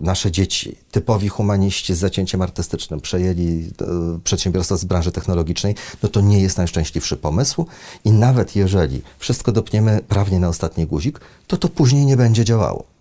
nasze 0.00 0.30
dzieci, 0.30 0.76
typowi 0.90 1.28
humaniści 1.28 1.94
z 1.94 1.98
zacięciem 1.98 2.42
artystycznym, 2.42 3.00
przejęli 3.00 3.70
e, 3.80 4.18
przedsiębiorstwo 4.24 4.76
z 4.76 4.84
branży 4.84 5.12
technologicznej, 5.12 5.74
no 6.02 6.08
to 6.08 6.20
nie 6.20 6.40
jest 6.40 6.58
najszczęśliwszy 6.58 7.16
pomysł 7.16 7.66
i 8.04 8.10
nawet 8.10 8.56
jeżeli 8.56 9.02
wszystko 9.18 9.52
dopniemy 9.52 10.00
prawnie 10.08 10.38
na 10.40 10.48
ostatni 10.48 10.86
guzik, 10.86 11.20
to 11.46 11.56
to 11.56 11.68
później 11.68 12.06
nie 12.06 12.16
będzie 12.16 12.44
działało. 12.44 12.95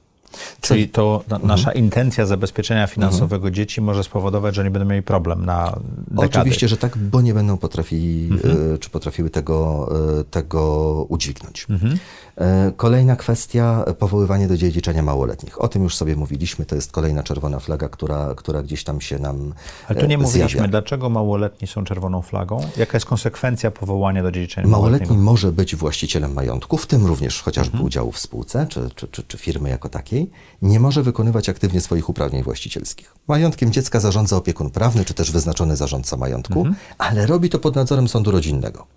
Czyli 0.61 0.89
to 0.89 1.23
mhm. 1.23 1.47
nasza 1.47 1.71
intencja 1.71 2.25
zabezpieczenia 2.25 2.87
finansowego 2.87 3.35
mhm. 3.35 3.53
dzieci 3.53 3.81
może 3.81 4.03
spowodować, 4.03 4.55
że 4.55 4.63
nie 4.63 4.71
będą 4.71 4.89
mieli 4.89 5.03
problem 5.03 5.45
na 5.45 5.79
dekady. 6.07 6.39
Oczywiście, 6.39 6.67
że 6.67 6.77
tak, 6.77 6.97
bo 6.97 7.21
nie 7.21 7.33
będą 7.33 7.57
potrafili, 7.57 8.29
mhm. 8.31 8.73
E, 8.73 8.77
czy 8.77 8.89
potrafiły 8.89 9.29
tego, 9.29 9.89
e, 10.19 10.23
tego 10.23 11.05
udźwignąć. 11.09 11.67
Mhm. 11.69 11.97
E, 12.37 12.71
kolejna 12.77 13.15
kwestia, 13.15 13.85
powoływanie 13.99 14.47
do 14.47 14.57
dziedziczenia 14.57 15.03
małoletnich. 15.03 15.61
O 15.61 15.67
tym 15.67 15.83
już 15.83 15.95
sobie 15.95 16.15
mówiliśmy, 16.15 16.65
to 16.65 16.75
jest 16.75 16.91
kolejna 16.91 17.23
czerwona 17.23 17.59
flaga, 17.59 17.89
która, 17.89 18.35
która 18.35 18.63
gdzieś 18.63 18.83
tam 18.83 19.01
się 19.01 19.19
nam 19.19 19.53
Ale 19.87 20.01
tu 20.01 20.05
nie 20.05 20.17
mówiliśmy, 20.17 20.49
zjawia. 20.49 20.67
dlaczego 20.67 21.09
małoletni 21.09 21.67
są 21.67 21.83
czerwoną 21.83 22.21
flagą? 22.21 22.61
Jaka 22.77 22.97
jest 22.97 23.05
konsekwencja 23.05 23.71
powołania 23.71 24.23
do 24.23 24.31
dziedziczenia 24.31 24.67
Małoletni 24.67 25.17
może 25.17 25.51
być 25.51 25.75
właścicielem 25.75 26.33
majątku, 26.33 26.77
w 26.77 26.87
tym 26.87 27.05
również 27.05 27.41
chociażby 27.41 27.71
mhm. 27.71 27.85
udziału 27.85 28.11
w 28.11 28.19
spółce, 28.19 28.67
czy, 28.69 28.89
czy, 28.95 29.07
czy, 29.07 29.23
czy 29.23 29.37
firmy 29.37 29.69
jako 29.69 29.89
takiej, 29.89 30.24
nie 30.61 30.79
może 30.79 31.03
wykonywać 31.03 31.49
aktywnie 31.49 31.81
swoich 31.81 32.09
uprawnień 32.09 32.43
właścicielskich. 32.43 33.13
Majątkiem 33.27 33.71
dziecka 33.71 33.99
zarządza 33.99 34.37
opiekun 34.37 34.69
prawny, 34.69 35.05
czy 35.05 35.13
też 35.13 35.31
wyznaczony 35.31 35.75
zarządca 35.75 36.17
majątku, 36.17 36.59
mhm. 36.59 36.75
ale 36.97 37.25
robi 37.25 37.49
to 37.49 37.59
pod 37.59 37.75
nadzorem 37.75 38.07
sądu 38.07 38.31
rodzinnego 38.31 38.87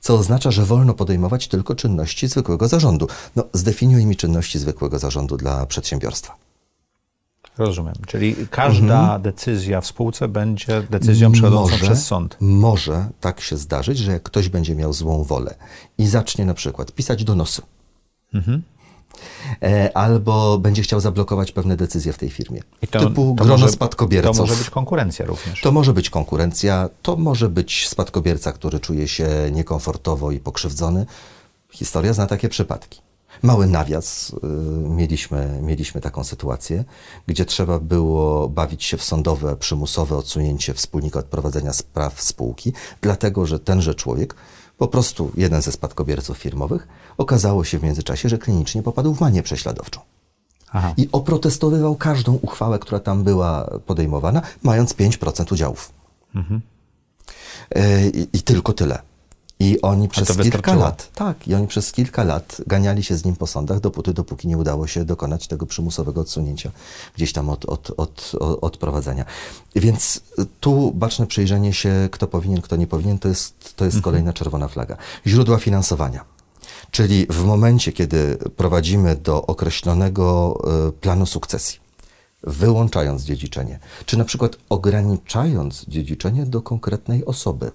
co 0.00 0.14
oznacza, 0.14 0.50
że 0.50 0.64
wolno 0.64 0.94
podejmować 0.94 1.48
tylko 1.48 1.74
czynności 1.74 2.28
zwykłego 2.28 2.68
zarządu. 2.68 3.08
No, 3.36 3.44
zdefiniuj 3.52 4.06
mi 4.06 4.16
czynności 4.16 4.58
zwykłego 4.58 4.98
zarządu 4.98 5.36
dla 5.36 5.66
przedsiębiorstwa. 5.66 6.36
Rozumiem. 7.58 7.94
Czyli 8.06 8.36
każda 8.50 9.00
mhm. 9.00 9.22
decyzja 9.22 9.80
w 9.80 9.86
spółce 9.86 10.28
będzie 10.28 10.82
decyzją 10.90 11.32
przechodzącą 11.32 11.70
może, 11.70 11.84
przez 11.84 12.06
sąd. 12.06 12.36
Może 12.40 13.06
tak 13.20 13.40
się 13.40 13.56
zdarzyć, 13.56 13.98
że 13.98 14.12
jak 14.12 14.22
ktoś 14.22 14.48
będzie 14.48 14.74
miał 14.74 14.92
złą 14.92 15.24
wolę 15.24 15.54
i 15.98 16.06
zacznie 16.06 16.44
na 16.44 16.54
przykład 16.54 16.92
pisać 16.92 17.24
donosy, 17.24 17.62
mhm. 18.34 18.62
E, 19.62 19.96
albo 19.96 20.58
będzie 20.58 20.82
chciał 20.82 21.00
zablokować 21.00 21.52
pewne 21.52 21.76
decyzje 21.76 22.12
w 22.12 22.18
tej 22.18 22.30
firmie. 22.30 22.62
I 22.82 22.86
to, 22.86 23.00
typu 23.00 23.34
to 23.38 23.44
grono 23.44 23.60
może, 23.62 23.72
spadkobierców. 23.72 24.36
To 24.36 24.42
może 24.42 24.56
być 24.56 24.70
konkurencja 24.70 25.26
również. 25.26 25.60
To 25.60 25.72
może 25.72 25.92
być 25.92 26.10
konkurencja, 26.10 26.88
to 27.02 27.16
może 27.16 27.48
być 27.48 27.88
spadkobierca, 27.88 28.52
który 28.52 28.80
czuje 28.80 29.08
się 29.08 29.28
niekomfortowo 29.52 30.30
i 30.30 30.40
pokrzywdzony. 30.40 31.06
Historia 31.70 32.12
zna 32.12 32.26
takie 32.26 32.48
przypadki. 32.48 33.00
Mały 33.42 33.66
nawias. 33.66 34.32
Y, 34.32 34.46
mieliśmy, 34.88 35.58
mieliśmy 35.62 36.00
taką 36.00 36.24
sytuację, 36.24 36.84
gdzie 37.26 37.44
trzeba 37.44 37.78
było 37.78 38.48
bawić 38.48 38.84
się 38.84 38.96
w 38.96 39.04
sądowe, 39.04 39.56
przymusowe 39.56 40.16
odsunięcie 40.16 40.74
wspólnika 40.74 41.18
od 41.18 41.26
prowadzenia 41.26 41.72
spraw 41.72 42.22
spółki, 42.22 42.72
dlatego 43.00 43.46
że 43.46 43.58
tenże 43.58 43.94
człowiek 43.94 44.34
po 44.78 44.88
prostu 44.88 45.32
jeden 45.36 45.62
ze 45.62 45.72
spadkobierców 45.72 46.38
firmowych 46.38 46.88
okazało 47.18 47.64
się 47.64 47.78
w 47.78 47.82
międzyczasie, 47.82 48.28
że 48.28 48.38
klinicznie 48.38 48.82
popadł 48.82 49.14
w 49.14 49.20
manię 49.20 49.42
prześladowczą. 49.42 50.00
Aha. 50.72 50.94
I 50.96 51.08
oprotestowywał 51.12 51.96
każdą 51.96 52.38
uchwałę, 52.42 52.78
która 52.78 53.00
tam 53.00 53.24
była 53.24 53.70
podejmowana, 53.86 54.42
mając 54.62 54.94
5% 54.94 55.52
udziałów. 55.52 55.92
Mhm. 56.34 56.60
E, 57.70 58.08
I, 58.08 58.28
I 58.32 58.42
tylko 58.42 58.72
tyle. 58.72 58.98
I 59.60 59.80
oni 59.80 60.08
przez 60.08 60.36
kilka 60.36 60.74
lat, 60.74 61.10
tak, 61.14 61.48
i 61.48 61.54
oni 61.54 61.66
przez 61.66 61.92
kilka 61.92 62.24
lat 62.24 62.60
ganiali 62.66 63.02
się 63.02 63.16
z 63.16 63.24
nim 63.24 63.36
po 63.36 63.46
sądach, 63.46 63.80
dopóty, 63.80 64.14
dopóki 64.14 64.48
nie 64.48 64.58
udało 64.58 64.86
się 64.86 65.04
dokonać 65.04 65.46
tego 65.46 65.66
przymusowego 65.66 66.20
odsunięcia 66.20 66.70
gdzieś 67.16 67.32
tam 67.32 67.50
od, 67.50 67.64
od, 67.64 67.92
od, 67.96 68.32
od 68.60 68.76
prowadzenia. 68.76 69.24
Więc 69.74 70.20
tu 70.60 70.92
baczne 70.94 71.26
przyjrzenie 71.26 71.72
się, 71.72 72.08
kto 72.12 72.26
powinien, 72.26 72.62
kto 72.62 72.76
nie 72.76 72.86
powinien, 72.86 73.18
to 73.18 73.28
jest, 73.28 73.76
to 73.76 73.84
jest 73.84 73.96
mhm. 73.96 74.02
kolejna 74.02 74.32
czerwona 74.32 74.68
flaga. 74.68 74.96
Źródła 75.26 75.58
finansowania. 75.58 76.24
Czyli 76.90 77.26
w 77.30 77.44
momencie, 77.44 77.92
kiedy 77.92 78.38
prowadzimy 78.56 79.16
do 79.16 79.46
określonego 79.46 80.58
e, 80.88 80.92
planu 80.92 81.26
sukcesji, 81.26 81.80
wyłączając 82.42 83.22
dziedziczenie, 83.22 83.78
czy 84.06 84.18
na 84.18 84.24
przykład 84.24 84.56
ograniczając 84.68 85.84
dziedziczenie 85.88 86.46
do 86.46 86.62
konkretnej 86.62 87.24
osoby, 87.24 87.70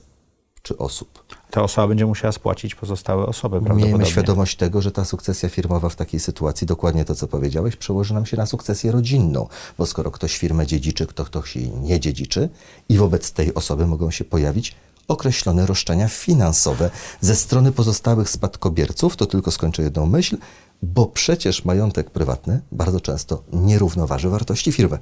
czy 0.61 0.77
osób. 0.77 1.23
Ta 1.53 1.63
osoba 1.63 1.87
będzie 1.87 2.05
musiała 2.05 2.31
spłacić 2.31 2.75
pozostałe 2.75 3.25
osoby. 3.25 3.61
Miejmy 3.75 4.05
świadomość 4.05 4.55
tego, 4.55 4.81
że 4.81 4.91
ta 4.91 5.05
sukcesja 5.05 5.49
firmowa 5.49 5.89
w 5.89 5.95
takiej 5.95 6.19
sytuacji, 6.19 6.67
dokładnie 6.67 7.05
to, 7.05 7.15
co 7.15 7.27
powiedziałeś, 7.27 7.75
przełoży 7.75 8.13
nam 8.13 8.25
się 8.25 8.37
na 8.37 8.45
sukcesję 8.45 8.91
rodzinną, 8.91 9.47
bo 9.77 9.85
skoro 9.85 10.11
ktoś 10.11 10.37
firmę 10.37 10.67
dziedziczy, 10.67 11.07
kto 11.07 11.25
ktoś 11.25 11.55
jej 11.55 11.71
nie 11.71 11.99
dziedziczy 11.99 12.49
i 12.89 12.97
wobec 12.97 13.31
tej 13.31 13.53
osoby 13.53 13.87
mogą 13.87 14.11
się 14.11 14.23
pojawić 14.23 14.75
określone 15.07 15.65
roszczenia 15.65 16.07
finansowe 16.07 16.89
ze 17.21 17.35
strony 17.35 17.71
pozostałych 17.71 18.29
spadkobierców, 18.29 19.15
to 19.15 19.25
tylko 19.25 19.51
skończę 19.51 19.83
jedną 19.83 20.05
myśl, 20.05 20.37
bo 20.83 21.05
przecież 21.05 21.65
majątek 21.65 22.09
prywatny 22.09 22.61
bardzo 22.71 23.01
często 23.01 23.43
nie 23.51 23.79
równoważy 23.79 24.29
wartości 24.29 24.71
firmy. 24.71 24.97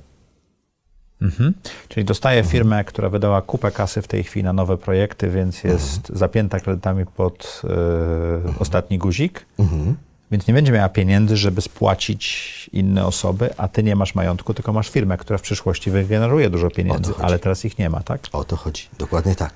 Mhm. 1.22 1.54
Czyli 1.90 2.06
dostaje 2.06 2.40
mhm. 2.40 2.52
firmę, 2.52 2.84
która 2.84 3.10
wydała 3.10 3.42
kupę 3.42 3.72
kasy 3.72 4.02
w 4.02 4.08
tej 4.08 4.24
chwili 4.24 4.44
na 4.44 4.54
nowe 4.54 4.78
projekty, 4.78 5.30
więc 5.30 5.64
jest 5.64 5.98
mhm. 5.98 6.20
zapięta 6.20 6.60
kredytami 6.60 7.06
pod 7.06 7.62
y, 7.64 8.60
ostatni 8.60 8.98
guzik. 8.98 9.46
Mhm. 9.60 9.96
Więc 10.32 10.48
nie 10.48 10.54
będzie 10.54 10.72
miała 10.72 10.90
pieniędzy, 10.90 11.38
żeby 11.38 11.62
spłacić 11.62 12.70
inne 12.74 13.06
osoby, 13.06 13.50
a 13.58 13.68
ty 13.68 13.84
nie 13.84 13.96
masz 13.96 14.16
majątku, 14.16 14.54
tylko 14.54 14.74
masz 14.74 14.90
firmę, 14.90 15.18
która 15.18 15.38
w 15.38 15.42
przyszłości 15.42 15.92
wygeneruje 15.92 16.50
dużo 16.50 16.70
pieniędzy, 16.70 17.14
ale 17.20 17.40
teraz 17.40 17.66
ich 17.66 17.78
nie 17.78 17.90
ma, 17.90 18.04
tak? 18.04 18.22
O 18.32 18.44
to 18.44 18.56
chodzi, 18.56 18.88
dokładnie 19.00 19.36
tak. 19.36 19.54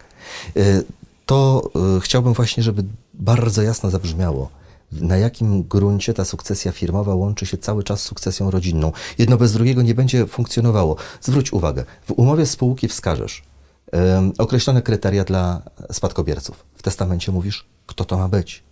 Y, 0.58 0.84
to 1.26 1.70
y, 1.98 2.02
chciałbym 2.02 2.34
właśnie, 2.34 2.64
żeby 2.64 2.84
bardzo 3.14 3.62
jasno 3.62 3.90
zabrzmiało, 3.90 4.50
na 4.92 5.18
jakim 5.18 5.64
gruncie 5.64 6.14
ta 6.14 6.26
sukcesja 6.26 6.72
firmowa 6.72 7.16
łączy 7.16 7.46
się 7.46 7.58
cały 7.58 7.84
czas 7.84 8.02
z 8.02 8.04
sukcesją 8.04 8.52
rodzinną. 8.52 8.92
Jedno 9.18 9.38
bez 9.38 9.54
drugiego 9.54 9.82
nie 9.82 9.96
będzie 9.96 10.28
funkcjonowało. 10.28 10.96
Zwróć 11.22 11.54
uwagę, 11.54 11.86
w 12.02 12.12
umowie 12.12 12.46
spółki 12.46 12.88
wskażesz 12.88 13.44
określone 14.38 14.82
kryteria 14.82 15.24
dla 15.24 15.62
spadkobierców. 15.92 16.66
W 16.76 16.84
testamencie 16.84 17.32
mówisz, 17.32 17.66
kto 17.86 18.06
to 18.06 18.18
ma 18.18 18.28
być. 18.28 18.64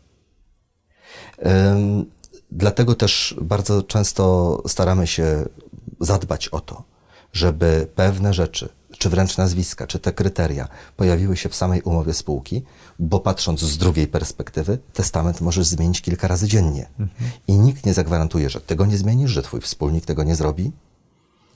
Dlatego 2.51 2.95
też 2.95 3.35
bardzo 3.41 3.83
często 3.83 4.61
staramy 4.67 5.07
się 5.07 5.45
zadbać 5.99 6.47
o 6.47 6.59
to, 6.59 6.83
żeby 7.33 7.87
pewne 7.95 8.33
rzeczy 8.33 8.69
czy 9.03 9.09
wręcz 9.09 9.37
nazwiska, 9.37 9.87
czy 9.87 9.99
te 9.99 10.13
kryteria 10.13 10.67
pojawiły 10.97 11.37
się 11.37 11.49
w 11.49 11.55
samej 11.55 11.81
umowie 11.81 12.13
spółki, 12.13 12.63
bo 12.99 13.19
patrząc 13.19 13.61
z 13.61 13.77
drugiej 13.77 14.07
perspektywy, 14.07 14.77
testament 14.93 15.41
możesz 15.41 15.67
zmienić 15.67 16.01
kilka 16.01 16.27
razy 16.27 16.47
dziennie. 16.47 16.89
Mhm. 16.99 17.31
I 17.47 17.53
nikt 17.53 17.85
nie 17.85 17.93
zagwarantuje, 17.93 18.49
że 18.49 18.61
tego 18.61 18.85
nie 18.85 18.97
zmienisz, 18.97 19.31
że 19.31 19.41
twój 19.41 19.61
wspólnik 19.61 20.05
tego 20.05 20.23
nie 20.23 20.35
zrobi 20.35 20.71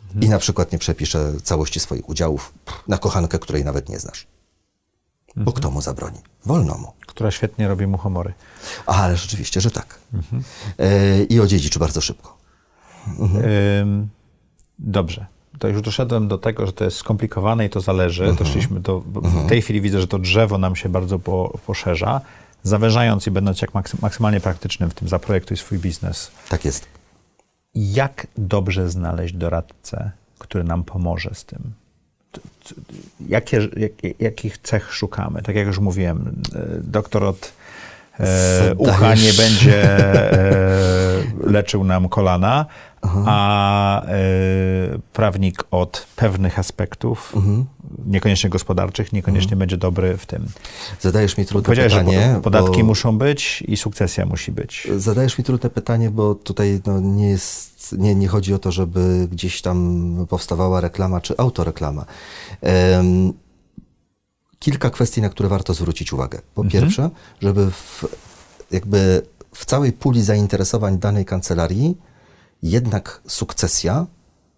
mhm. 0.05 0.23
i 0.23 0.29
na 0.29 0.39
przykład 0.39 0.71
nie 0.71 0.77
przepisze 0.77 1.33
całości 1.43 1.79
swoich 1.79 2.09
udziałów 2.09 2.53
na 2.87 2.97
kochankę, 2.97 3.39
której 3.39 3.65
nawet 3.65 3.89
nie 3.89 3.99
znasz. 3.99 4.27
Mhm. 5.27 5.45
Bo 5.45 5.51
kto 5.51 5.71
mu 5.71 5.81
zabroni? 5.81 6.19
Wolno 6.45 6.77
mu. 6.77 6.93
Która 7.07 7.31
świetnie 7.31 7.67
robi 7.67 7.87
mu 7.87 7.97
humory. 7.97 8.33
A, 8.85 8.95
ale 9.03 9.17
rzeczywiście, 9.17 9.61
że 9.61 9.71
tak. 9.71 9.99
Mhm. 10.13 10.43
E, 10.79 11.23
I 11.23 11.39
odziedziczy 11.39 11.79
bardzo 11.79 12.01
szybko. 12.01 12.37
Mhm. 13.19 14.09
Dobrze 14.79 15.36
to 15.59 15.67
już 15.67 15.81
doszedłem 15.81 16.27
do 16.27 16.37
tego, 16.37 16.65
że 16.65 16.73
to 16.73 16.83
jest 16.83 16.97
skomplikowane 16.97 17.65
i 17.65 17.69
to 17.69 17.81
zależy. 17.81 18.23
Mhm. 18.23 18.45
Doszliśmy 18.45 18.79
do, 18.79 18.99
w 18.99 19.25
mhm. 19.25 19.47
tej 19.47 19.61
chwili 19.61 19.81
widzę, 19.81 20.01
że 20.01 20.07
to 20.07 20.19
drzewo 20.19 20.57
nam 20.57 20.75
się 20.75 20.89
bardzo 20.89 21.19
po, 21.19 21.59
poszerza, 21.65 22.21
zawężając 22.63 23.27
i 23.27 23.31
będąc 23.31 23.61
jak 23.61 23.71
maksymalnie 24.01 24.39
praktycznym 24.39 24.89
w 24.89 24.93
tym 24.93 25.07
zaprojektuj 25.07 25.57
swój 25.57 25.79
biznes. 25.79 26.31
Tak 26.49 26.65
jest. 26.65 26.87
Jak 27.75 28.27
dobrze 28.37 28.89
znaleźć 28.89 29.33
doradcę, 29.33 30.11
który 30.39 30.63
nam 30.63 30.83
pomoże 30.83 31.29
z 31.33 31.45
tym? 31.45 31.73
Jakie, 33.27 33.67
jak, 33.77 34.19
jakich 34.19 34.57
cech 34.57 34.93
szukamy? 34.93 35.41
Tak 35.41 35.55
jak 35.55 35.67
już 35.67 35.79
mówiłem, 35.79 36.41
e, 36.55 36.65
doktor 36.81 37.23
od 37.23 37.53
e, 38.19 38.75
ucha 38.77 39.15
nie 39.15 39.33
będzie 39.33 39.83
e, 39.99 41.23
leczył 41.43 41.83
nam 41.83 42.09
kolana, 42.09 42.65
Aha. 43.01 43.23
a 43.25 44.05
e, 44.05 44.17
prawnik 45.13 45.63
od 45.71 46.07
pewnych 46.15 46.59
aspektów, 46.59 47.33
mhm. 47.35 47.65
niekoniecznie 48.05 48.49
gospodarczych, 48.49 49.13
niekoniecznie 49.13 49.53
mhm. 49.53 49.59
będzie 49.59 49.77
dobry 49.77 50.17
w 50.17 50.25
tym. 50.25 50.45
Zadajesz 50.99 51.37
mi 51.37 51.45
trudne 51.45 51.75
pytanie. 51.75 52.31
Że 52.35 52.41
podatki 52.41 52.79
bo... 52.79 52.85
muszą 52.85 53.17
być 53.17 53.63
i 53.67 53.77
sukcesja 53.77 54.25
musi 54.25 54.51
być. 54.51 54.87
Zadajesz 54.97 55.37
mi 55.37 55.43
trudne 55.43 55.69
pytanie, 55.69 56.09
bo 56.09 56.35
tutaj 56.35 56.81
no, 56.85 56.99
nie, 56.99 57.29
jest, 57.29 57.95
nie, 57.97 58.15
nie 58.15 58.27
chodzi 58.27 58.53
o 58.53 58.59
to, 58.59 58.71
żeby 58.71 59.27
gdzieś 59.31 59.61
tam 59.61 60.25
powstawała 60.29 60.81
reklama 60.81 61.21
czy 61.21 61.37
autoreklama. 61.37 62.05
Um, 62.61 63.33
kilka 64.59 64.89
kwestii, 64.89 65.21
na 65.21 65.29
które 65.29 65.49
warto 65.49 65.73
zwrócić 65.73 66.13
uwagę. 66.13 66.41
Po 66.55 66.61
mhm. 66.61 66.81
pierwsze, 66.81 67.09
żeby 67.41 67.71
w, 67.71 68.05
jakby 68.71 69.21
w 69.55 69.65
całej 69.65 69.93
puli 69.93 70.23
zainteresowań 70.23 70.97
danej 70.99 71.25
kancelarii 71.25 71.97
jednak 72.61 73.21
sukcesja 73.27 74.07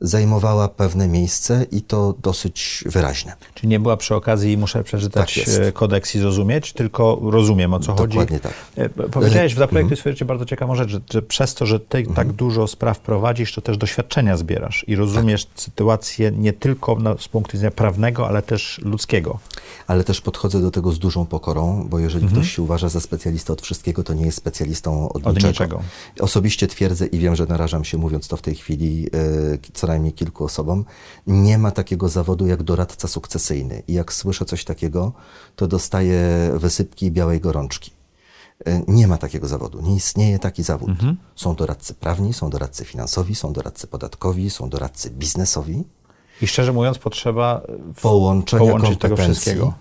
zajmowała 0.01 0.67
pewne 0.67 1.07
miejsce 1.07 1.65
i 1.71 1.81
to 1.81 2.15
dosyć 2.21 2.83
wyraźne. 2.85 3.33
Czyli 3.53 3.67
nie 3.67 3.79
była 3.79 3.97
przy 3.97 4.15
okazji, 4.15 4.57
muszę 4.57 4.83
przeczytać 4.83 5.39
tak 5.45 5.65
e, 5.67 5.71
kodeks 5.71 6.15
i 6.15 6.19
zrozumieć, 6.19 6.73
tylko 6.73 7.19
rozumiem 7.23 7.73
o 7.73 7.79
co 7.79 7.93
Dokładnie 7.93 8.17
chodzi. 8.17 8.39
tak. 8.39 8.53
E, 8.75 8.89
powiedziałeś 8.89 9.55
w 9.55 9.57
zaprojekcie 9.57 9.95
mhm. 9.95 10.15
swojej 10.15 10.27
bardzo 10.27 10.45
ciekawą 10.45 10.75
rzecz, 10.75 10.89
że, 10.89 10.99
że, 11.13 11.21
przez 11.21 11.53
to, 11.53 11.65
że 11.65 11.79
ty 11.79 11.97
mhm. 11.97 12.15
tak 12.15 12.31
dużo 12.31 12.67
spraw 12.67 12.99
prowadzisz, 12.99 13.53
to 13.53 13.61
też 13.61 13.77
doświadczenia 13.77 14.37
zbierasz 14.37 14.85
i 14.87 14.95
rozumiesz 14.95 15.45
tak. 15.45 15.59
sytuację 15.59 16.31
nie 16.31 16.53
tylko 16.53 16.95
na, 16.95 17.17
z 17.17 17.27
punktu 17.27 17.51
widzenia 17.51 17.71
prawnego, 17.71 18.27
ale 18.27 18.41
też 18.41 18.81
ludzkiego. 18.83 19.39
Ale 19.87 20.03
też 20.03 20.21
podchodzę 20.21 20.61
do 20.61 20.71
tego 20.71 20.91
z 20.91 20.99
dużą 20.99 21.25
pokorą, 21.25 21.87
bo 21.89 21.99
jeżeli 21.99 22.23
mhm. 22.23 22.41
ktoś 22.41 22.55
się 22.55 22.61
uważa 22.61 22.89
za 22.89 22.99
specjalistę 22.99 23.53
od 23.53 23.61
wszystkiego, 23.61 24.03
to 24.03 24.13
nie 24.13 24.25
jest 24.25 24.37
specjalistą 24.37 25.09
od, 25.09 25.27
od 25.27 25.35
niczego. 25.35 25.47
niczego. 25.47 25.81
Osobiście 26.19 26.67
twierdzę 26.67 27.05
i 27.05 27.19
wiem, 27.19 27.35
że 27.35 27.45
narażam 27.45 27.83
się 27.83 27.97
mówiąc 27.97 28.27
to 28.27 28.37
w 28.37 28.41
tej 28.41 28.55
chwili, 28.55 29.01
yy, 29.01 29.09
co 29.73 29.87
najmniej 29.89 30.13
kilku 30.13 30.45
osobom, 30.45 30.85
nie 31.27 31.57
ma 31.57 31.71
takiego 31.71 32.09
zawodu 32.09 32.47
jak 32.47 32.63
doradca 32.63 33.07
sukcesyjny. 33.07 33.83
I 33.87 33.93
jak 33.93 34.13
słyszę 34.13 34.45
coś 34.45 34.63
takiego, 34.63 35.13
to 35.55 35.67
dostaję 35.67 36.51
wysypki 36.55 37.11
białej 37.11 37.39
gorączki. 37.39 37.91
E, 38.65 38.81
nie 38.87 39.07
ma 39.07 39.17
takiego 39.17 39.47
zawodu, 39.47 39.81
nie 39.81 39.95
istnieje 39.95 40.39
taki 40.39 40.63
zawód. 40.63 40.89
Mhm. 40.89 41.17
Są 41.35 41.55
doradcy 41.55 41.93
prawni, 41.93 42.33
są 42.33 42.49
doradcy 42.49 42.85
finansowi, 42.85 43.35
są 43.35 43.53
doradcy 43.53 43.87
podatkowi, 43.87 44.49
są 44.49 44.69
doradcy 44.69 45.09
biznesowi. 45.09 45.83
I 46.41 46.47
szczerze 46.47 46.73
mówiąc, 46.73 46.97
potrzeba 46.97 47.61
połączenia 48.01 48.71
kompetencji 48.71 48.97
tego 48.97 49.15
wszystkiego. 49.15 49.73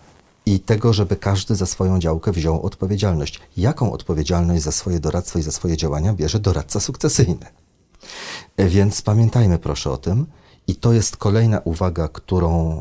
I 0.46 0.60
tego, 0.60 0.92
żeby 0.92 1.16
każdy 1.16 1.54
za 1.54 1.66
swoją 1.66 1.98
działkę 1.98 2.32
wziął 2.32 2.62
odpowiedzialność. 2.62 3.40
Jaką 3.56 3.92
odpowiedzialność 3.92 4.62
za 4.62 4.72
swoje 4.72 5.00
doradztwo 5.00 5.38
i 5.38 5.42
za 5.42 5.50
swoje 5.50 5.76
działania 5.76 6.12
bierze 6.12 6.38
doradca 6.38 6.80
sukcesyjny? 6.80 7.46
Więc 8.58 9.02
pamiętajmy 9.02 9.58
proszę 9.58 9.90
o 9.90 9.96
tym. 9.96 10.26
I 10.66 10.76
to 10.76 10.92
jest 10.92 11.16
kolejna 11.16 11.60
uwaga, 11.64 12.08
którą 12.08 12.80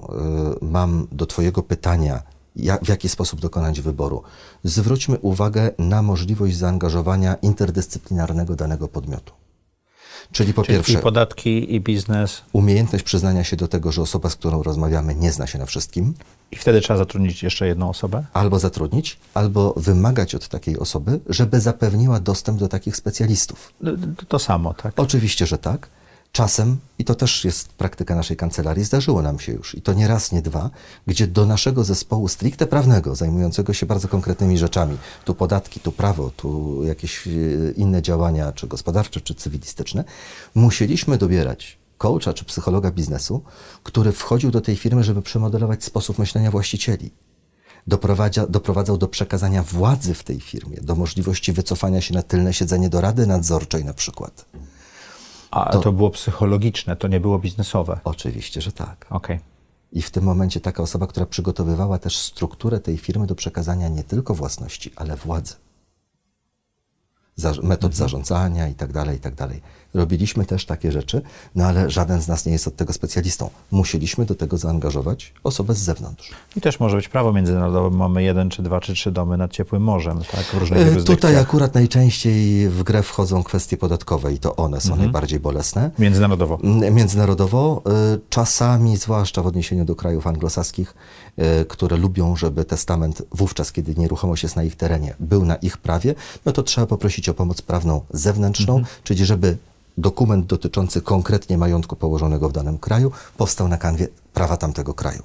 y, 0.61 0.65
mam 0.65 1.07
do 1.11 1.25
Twojego 1.25 1.63
pytania, 1.63 2.23
jak, 2.55 2.85
w 2.85 2.89
jaki 2.89 3.09
sposób 3.09 3.39
dokonać 3.39 3.81
wyboru. 3.81 4.23
Zwróćmy 4.63 5.19
uwagę 5.19 5.71
na 5.77 6.01
możliwość 6.01 6.57
zaangażowania 6.57 7.35
interdyscyplinarnego 7.35 8.55
danego 8.55 8.87
podmiotu. 8.87 9.36
Czyli 10.31 10.53
po 10.53 10.63
Czyli 10.63 10.77
pierwsze. 10.77 10.93
I 10.93 10.97
podatki, 10.97 11.75
i 11.75 11.81
biznes. 11.81 12.41
Umiejętność 12.53 13.05
przyznania 13.05 13.43
się 13.43 13.55
do 13.55 13.67
tego, 13.67 13.91
że 13.91 14.01
osoba, 14.01 14.29
z 14.29 14.35
którą 14.35 14.63
rozmawiamy, 14.63 15.15
nie 15.15 15.31
zna 15.31 15.47
się 15.47 15.59
na 15.59 15.65
wszystkim. 15.65 16.13
I 16.51 16.55
wtedy 16.55 16.81
trzeba 16.81 16.97
zatrudnić 16.97 17.43
jeszcze 17.43 17.67
jedną 17.67 17.89
osobę? 17.89 18.23
Albo 18.33 18.59
zatrudnić, 18.59 19.17
albo 19.33 19.73
wymagać 19.77 20.35
od 20.35 20.47
takiej 20.47 20.79
osoby, 20.79 21.19
żeby 21.29 21.59
zapewniła 21.59 22.19
dostęp 22.19 22.59
do 22.59 22.67
takich 22.67 22.95
specjalistów. 22.95 23.73
To, 24.17 24.25
to 24.25 24.39
samo, 24.39 24.73
tak? 24.73 24.93
Oczywiście, 24.97 25.45
że 25.45 25.57
tak. 25.57 25.89
Czasem, 26.31 26.77
i 26.99 27.05
to 27.05 27.15
też 27.15 27.45
jest 27.45 27.69
praktyka 27.69 28.15
naszej 28.15 28.37
kancelarii, 28.37 28.83
zdarzyło 28.83 29.21
nam 29.21 29.39
się 29.39 29.51
już, 29.51 29.75
i 29.75 29.81
to 29.81 29.93
nie 29.93 30.07
raz, 30.07 30.31
nie 30.31 30.41
dwa, 30.41 30.69
gdzie 31.07 31.27
do 31.27 31.45
naszego 31.45 31.83
zespołu 31.83 32.27
stricte 32.27 32.67
prawnego, 32.67 33.15
zajmującego 33.15 33.73
się 33.73 33.85
bardzo 33.85 34.07
konkretnymi 34.07 34.57
rzeczami, 34.57 34.97
tu 35.25 35.35
podatki, 35.35 35.79
tu 35.79 35.91
prawo, 35.91 36.31
tu 36.37 36.83
jakieś 36.83 37.27
e, 37.27 37.31
inne 37.75 38.01
działania, 38.01 38.51
czy 38.51 38.67
gospodarcze, 38.67 39.21
czy 39.21 39.35
cywilistyczne, 39.35 40.03
musieliśmy 40.55 41.17
dobierać 41.17 41.77
coacha 41.97 42.33
czy 42.33 42.45
psychologa 42.45 42.91
biznesu, 42.91 43.41
który 43.83 44.11
wchodził 44.11 44.51
do 44.51 44.61
tej 44.61 44.75
firmy, 44.75 45.03
żeby 45.03 45.21
przemodelować 45.21 45.83
sposób 45.83 46.19
myślenia 46.19 46.51
właścicieli. 46.51 47.11
doprowadzał 48.49 48.97
do 48.97 49.07
przekazania 49.07 49.63
władzy 49.63 50.13
w 50.13 50.23
tej 50.23 50.39
firmie, 50.39 50.77
do 50.81 50.95
możliwości 50.95 51.53
wycofania 51.53 52.01
się 52.01 52.13
na 52.13 52.23
tylne 52.23 52.53
siedzenie 52.53 52.89
do 52.89 53.01
rady 53.01 53.27
nadzorczej 53.27 53.85
na 53.85 53.93
przykład. 53.93 54.45
A 55.51 55.71
to, 55.71 55.79
to 55.79 55.91
było 55.91 56.09
psychologiczne, 56.09 56.95
to 56.95 57.07
nie 57.07 57.19
było 57.19 57.39
biznesowe? 57.39 57.99
Oczywiście, 58.03 58.61
że 58.61 58.71
tak. 58.71 59.05
Okay. 59.09 59.39
I 59.91 60.01
w 60.01 60.11
tym 60.11 60.23
momencie 60.23 60.59
taka 60.59 60.83
osoba, 60.83 61.07
która 61.07 61.25
przygotowywała 61.25 61.97
też 61.99 62.17
strukturę 62.17 62.79
tej 62.79 62.97
firmy 62.97 63.27
do 63.27 63.35
przekazania 63.35 63.87
nie 63.87 64.03
tylko 64.03 64.33
własności, 64.33 64.91
ale 64.95 65.15
władzy. 65.15 65.55
Metod 67.43 67.91
mhm. 67.91 67.93
zarządzania 67.93 68.67
i 68.67 68.73
tak 68.73 68.91
dalej, 68.91 69.17
i 69.17 69.19
tak 69.19 69.35
dalej. 69.35 69.61
Robiliśmy 69.93 70.45
też 70.45 70.65
takie 70.65 70.91
rzeczy, 70.91 71.21
no 71.55 71.65
ale 71.65 71.89
żaden 71.89 72.21
z 72.21 72.27
nas 72.27 72.45
nie 72.45 72.51
jest 72.51 72.67
od 72.67 72.75
tego 72.75 72.93
specjalistą. 72.93 73.49
Musieliśmy 73.71 74.25
do 74.25 74.35
tego 74.35 74.57
zaangażować 74.57 75.33
osobę 75.43 75.73
z 75.73 75.77
zewnątrz. 75.77 76.31
I 76.55 76.61
też 76.61 76.79
może 76.79 76.97
być 76.97 77.07
prawo 77.07 77.33
międzynarodowe. 77.33 77.97
Mamy 77.97 78.23
jeden, 78.23 78.49
czy 78.49 78.63
dwa, 78.63 78.79
czy 78.79 78.93
trzy 78.93 79.11
domy 79.11 79.37
nad 79.37 79.51
ciepłym 79.51 79.83
morzem, 79.83 80.19
tak? 80.31 80.45
W 80.45 80.53
różnych 80.53 80.79
e, 80.79 80.81
jurysdykcjach. 80.81 81.17
Tutaj 81.17 81.37
akurat 81.37 81.73
najczęściej 81.75 82.69
w 82.69 82.83
grę 82.83 83.03
wchodzą 83.03 83.43
kwestie 83.43 83.77
podatkowe 83.77 84.33
i 84.33 84.39
to 84.39 84.55
one 84.55 84.81
są 84.81 84.89
mhm. 84.89 85.01
najbardziej 85.01 85.39
bolesne. 85.39 85.91
Międzynarodowo. 85.99 86.59
Międzynarodowo. 86.91 87.81
E, 87.85 88.17
czasami, 88.29 88.97
zwłaszcza 88.97 89.41
w 89.41 89.47
odniesieniu 89.47 89.85
do 89.85 89.95
krajów 89.95 90.27
anglosaskich, 90.27 90.93
które 91.67 91.97
lubią, 91.97 92.35
żeby 92.35 92.65
testament 92.65 93.21
wówczas, 93.31 93.71
kiedy 93.71 93.95
nieruchomość 93.95 94.43
jest 94.43 94.55
na 94.55 94.63
ich 94.63 94.75
terenie, 94.75 95.15
był 95.19 95.45
na 95.45 95.55
ich 95.55 95.77
prawie, 95.77 96.15
no 96.45 96.51
to 96.51 96.63
trzeba 96.63 96.87
poprosić 96.87 97.29
o 97.29 97.33
pomoc 97.33 97.61
prawną 97.61 98.01
zewnętrzną, 98.09 98.77
mhm. 98.77 98.95
czyli 99.03 99.25
żeby 99.25 99.57
dokument 99.97 100.45
dotyczący 100.45 101.01
konkretnie 101.01 101.57
majątku 101.57 101.95
położonego 101.95 102.49
w 102.49 102.51
danym 102.51 102.77
kraju 102.77 103.11
powstał 103.37 103.67
na 103.67 103.77
kanwie 103.77 104.07
prawa 104.33 104.57
tamtego 104.57 104.93
kraju. 104.93 105.23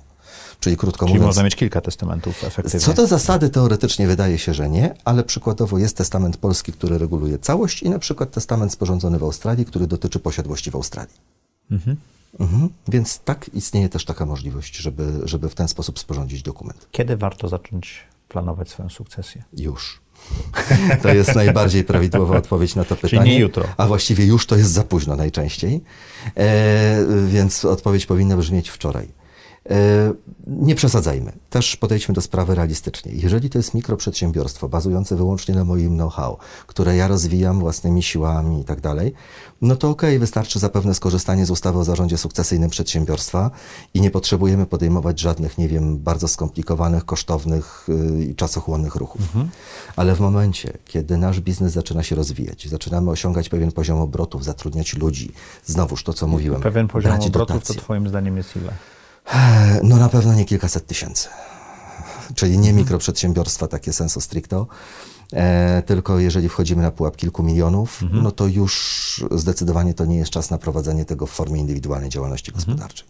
Czyli 0.60 0.76
krótko 0.76 1.06
Czyli 1.06 1.14
mówiąc. 1.14 1.26
można 1.26 1.42
mieć 1.42 1.56
kilka 1.56 1.80
testamentów 1.80 2.44
efektywnie. 2.44 2.80
Co 2.80 2.94
do 2.94 3.06
zasady, 3.06 3.50
teoretycznie 3.50 4.06
wydaje 4.06 4.38
się, 4.38 4.54
że 4.54 4.68
nie, 4.68 4.94
ale 5.04 5.24
przykładowo 5.24 5.78
jest 5.78 5.96
testament 5.96 6.36
polski, 6.36 6.72
który 6.72 6.98
reguluje 6.98 7.38
całość, 7.38 7.82
i 7.82 7.90
na 7.90 7.98
przykład 7.98 8.30
testament 8.30 8.72
sporządzony 8.72 9.18
w 9.18 9.22
Australii, 9.22 9.64
który 9.64 9.86
dotyczy 9.86 10.18
posiadłości 10.18 10.70
w 10.70 10.74
Australii. 10.74 11.14
Mhm. 11.70 11.96
Mhm. 12.40 12.68
Więc 12.88 13.18
tak 13.18 13.50
istnieje 13.54 13.88
też 13.88 14.04
taka 14.04 14.26
możliwość, 14.26 14.76
żeby, 14.76 15.20
żeby 15.24 15.48
w 15.48 15.54
ten 15.54 15.68
sposób 15.68 15.98
sporządzić 15.98 16.42
dokument. 16.42 16.88
Kiedy 16.90 17.16
warto 17.16 17.48
zacząć 17.48 18.04
planować 18.28 18.70
swoją 18.70 18.88
sukcesję? 18.88 19.42
Już. 19.56 20.02
To 21.02 21.14
jest 21.14 21.34
najbardziej 21.34 21.84
prawidłowa 21.84 22.36
odpowiedź 22.36 22.74
na 22.74 22.84
to 22.84 22.96
pytanie. 22.96 23.22
Czyli 23.22 23.30
nie 23.30 23.38
jutro. 23.38 23.64
A 23.76 23.86
właściwie 23.86 24.24
już 24.24 24.46
to 24.46 24.56
jest 24.56 24.70
za 24.70 24.84
późno 24.84 25.16
najczęściej. 25.16 25.80
E, 26.36 26.96
więc 27.26 27.64
odpowiedź 27.64 28.06
powinna 28.06 28.36
brzmieć 28.36 28.68
wczoraj. 28.70 29.08
E, 29.70 30.12
nie 30.46 30.74
przesadzajmy. 30.74 31.32
Też 31.50 31.76
podejdźmy 31.76 32.14
do 32.14 32.20
sprawy 32.20 32.54
realistycznie. 32.54 33.12
Jeżeli 33.12 33.50
to 33.50 33.58
jest 33.58 33.74
mikroprzedsiębiorstwo 33.74 34.68
bazujące 34.68 35.16
wyłącznie 35.16 35.54
na 35.54 35.64
moim 35.64 35.94
know-how, 35.94 36.36
które 36.66 36.96
ja 36.96 37.08
rozwijam 37.08 37.60
własnymi 37.60 38.02
siłami 38.02 38.60
i 38.60 38.64
tak 38.64 38.80
dalej, 38.80 39.14
no 39.62 39.76
to 39.76 39.90
okej, 39.90 40.10
okay, 40.10 40.18
wystarczy 40.18 40.58
zapewne 40.58 40.94
skorzystanie 40.94 41.46
z 41.46 41.50
ustawy 41.50 41.78
o 41.78 41.84
zarządzie 41.84 42.18
sukcesyjnym 42.18 42.70
przedsiębiorstwa 42.70 43.50
i 43.94 44.00
nie 44.00 44.10
potrzebujemy 44.10 44.66
podejmować 44.66 45.20
żadnych, 45.20 45.58
nie 45.58 45.68
wiem, 45.68 45.98
bardzo 45.98 46.28
skomplikowanych, 46.28 47.04
kosztownych 47.04 47.86
y, 47.88 48.24
i 48.24 48.34
czasochłonnych 48.34 48.94
ruchów. 48.94 49.20
Mhm. 49.20 49.48
Ale 49.96 50.14
w 50.14 50.20
momencie, 50.20 50.72
kiedy 50.84 51.16
nasz 51.18 51.40
biznes 51.40 51.72
zaczyna 51.72 52.02
się 52.02 52.16
rozwijać, 52.16 52.68
zaczynamy 52.68 53.10
osiągać 53.10 53.48
pewien 53.48 53.72
poziom 53.72 54.00
obrotów, 54.00 54.44
zatrudniać 54.44 54.96
ludzi, 54.96 55.32
znowuż 55.64 56.04
to, 56.04 56.12
co 56.12 56.26
mówiłem. 56.26 56.60
Pewien 56.60 56.88
poziom 56.88 57.12
obrotów 57.12 57.32
dotacje. 57.32 57.74
to 57.74 57.80
twoim 57.80 58.08
zdaniem 58.08 58.36
jest 58.36 58.56
ile? 58.56 58.72
No 59.82 59.96
na 59.96 60.08
pewno 60.08 60.34
nie 60.34 60.44
kilkaset 60.44 60.86
tysięcy. 60.86 61.28
Czyli 62.34 62.58
nie 62.58 62.72
mikroprzedsiębiorstwa 62.72 63.68
takie 63.68 63.92
sensu 63.92 64.20
stricto, 64.20 64.66
e, 65.32 65.82
tylko 65.86 66.18
jeżeli 66.18 66.48
wchodzimy 66.48 66.82
na 66.82 66.90
pułap 66.90 67.16
kilku 67.16 67.42
milionów, 67.42 68.02
mhm. 68.02 68.22
no 68.22 68.30
to 68.30 68.46
już 68.46 69.24
zdecydowanie 69.30 69.94
to 69.94 70.04
nie 70.04 70.16
jest 70.16 70.30
czas 70.30 70.50
na 70.50 70.58
prowadzenie 70.58 71.04
tego 71.04 71.26
w 71.26 71.30
formie 71.30 71.60
indywidualnej 71.60 72.10
działalności 72.10 72.50
mhm. 72.50 72.64
gospodarczej. 72.66 73.08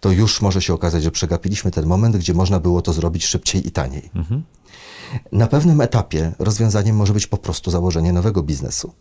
To 0.00 0.10
już 0.10 0.40
może 0.40 0.62
się 0.62 0.74
okazać, 0.74 1.02
że 1.02 1.10
przegapiliśmy 1.10 1.70
ten 1.70 1.86
moment, 1.86 2.16
gdzie 2.16 2.34
można 2.34 2.60
było 2.60 2.82
to 2.82 2.92
zrobić 2.92 3.26
szybciej 3.26 3.66
i 3.66 3.70
taniej. 3.70 4.10
Mhm. 4.14 4.42
Na 5.32 5.46
pewnym 5.46 5.80
etapie 5.80 6.32
rozwiązaniem 6.38 6.96
może 6.96 7.12
być 7.12 7.26
po 7.26 7.36
prostu 7.36 7.70
założenie 7.70 8.12
nowego 8.12 8.42
biznesu, 8.42 8.92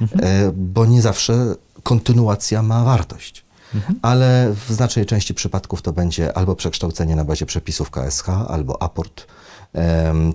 mhm. 0.00 0.20
e, 0.24 0.52
bo 0.52 0.86
nie 0.86 1.02
zawsze 1.02 1.54
kontynuacja 1.82 2.62
ma 2.62 2.84
wartość 2.84 3.45
mhm. 3.74 3.98
ale 4.02 4.54
w 4.66 4.72
znacznej 4.72 5.06
części 5.06 5.34
przypadków 5.34 5.82
to 5.82 5.92
będzie 5.92 6.36
albo 6.36 6.56
przekształcenie 6.56 7.16
na 7.16 7.24
bazie 7.24 7.46
przepisów 7.46 7.90
KSH, 7.90 8.28
albo 8.28 8.82
aport 8.82 9.26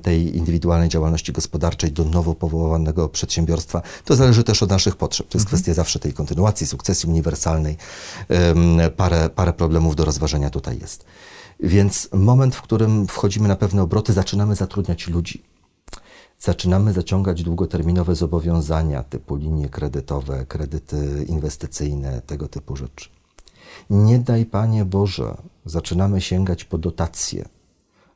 tej 0.01 0.37
indywidualnej 0.37 0.89
działalności 0.89 1.31
gospodarczej 1.31 1.91
do 1.91 2.05
nowo 2.05 2.35
powołanego 2.35 3.09
przedsiębiorstwa. 3.09 3.81
To 4.05 4.15
zależy 4.15 4.43
też 4.43 4.63
od 4.63 4.69
naszych 4.69 4.95
potrzeb. 4.95 5.27
To 5.27 5.37
jest 5.37 5.45
mhm. 5.45 5.47
kwestia 5.47 5.73
zawsze 5.73 5.99
tej 5.99 6.13
kontynuacji, 6.13 6.67
sukcesji 6.67 7.09
uniwersalnej. 7.09 7.77
Parę, 8.97 9.29
parę 9.29 9.53
problemów 9.53 9.95
do 9.95 10.05
rozważenia 10.05 10.49
tutaj 10.49 10.79
jest. 10.79 11.05
Więc 11.59 12.09
moment, 12.13 12.55
w 12.55 12.61
którym 12.61 13.07
wchodzimy 13.07 13.47
na 13.47 13.55
pewne 13.55 13.81
obroty, 13.81 14.13
zaczynamy 14.13 14.55
zatrudniać 14.55 15.07
ludzi. 15.07 15.43
Zaczynamy 16.39 16.93
zaciągać 16.93 17.43
długoterminowe 17.43 18.15
zobowiązania 18.15 19.03
typu 19.03 19.35
linie 19.35 19.69
kredytowe, 19.69 20.45
kredyty 20.45 21.25
inwestycyjne, 21.27 22.21
tego 22.21 22.47
typu 22.47 22.75
rzeczy 22.75 23.20
nie 23.89 24.19
daj 24.19 24.45
Panie 24.45 24.85
Boże, 24.85 25.37
zaczynamy 25.65 26.21
sięgać 26.21 26.63
po 26.63 26.77
dotacje 26.77 27.45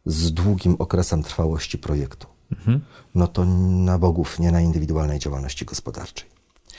z 0.05 0.33
długim 0.33 0.75
okresem 0.79 1.23
trwałości 1.23 1.77
projektu, 1.77 2.27
mhm. 2.51 2.81
no 3.15 3.27
to 3.27 3.45
na 3.45 3.99
bogów, 3.99 4.39
nie 4.39 4.51
na 4.51 4.61
indywidualnej 4.61 5.19
działalności 5.19 5.65
gospodarczej. 5.65 6.29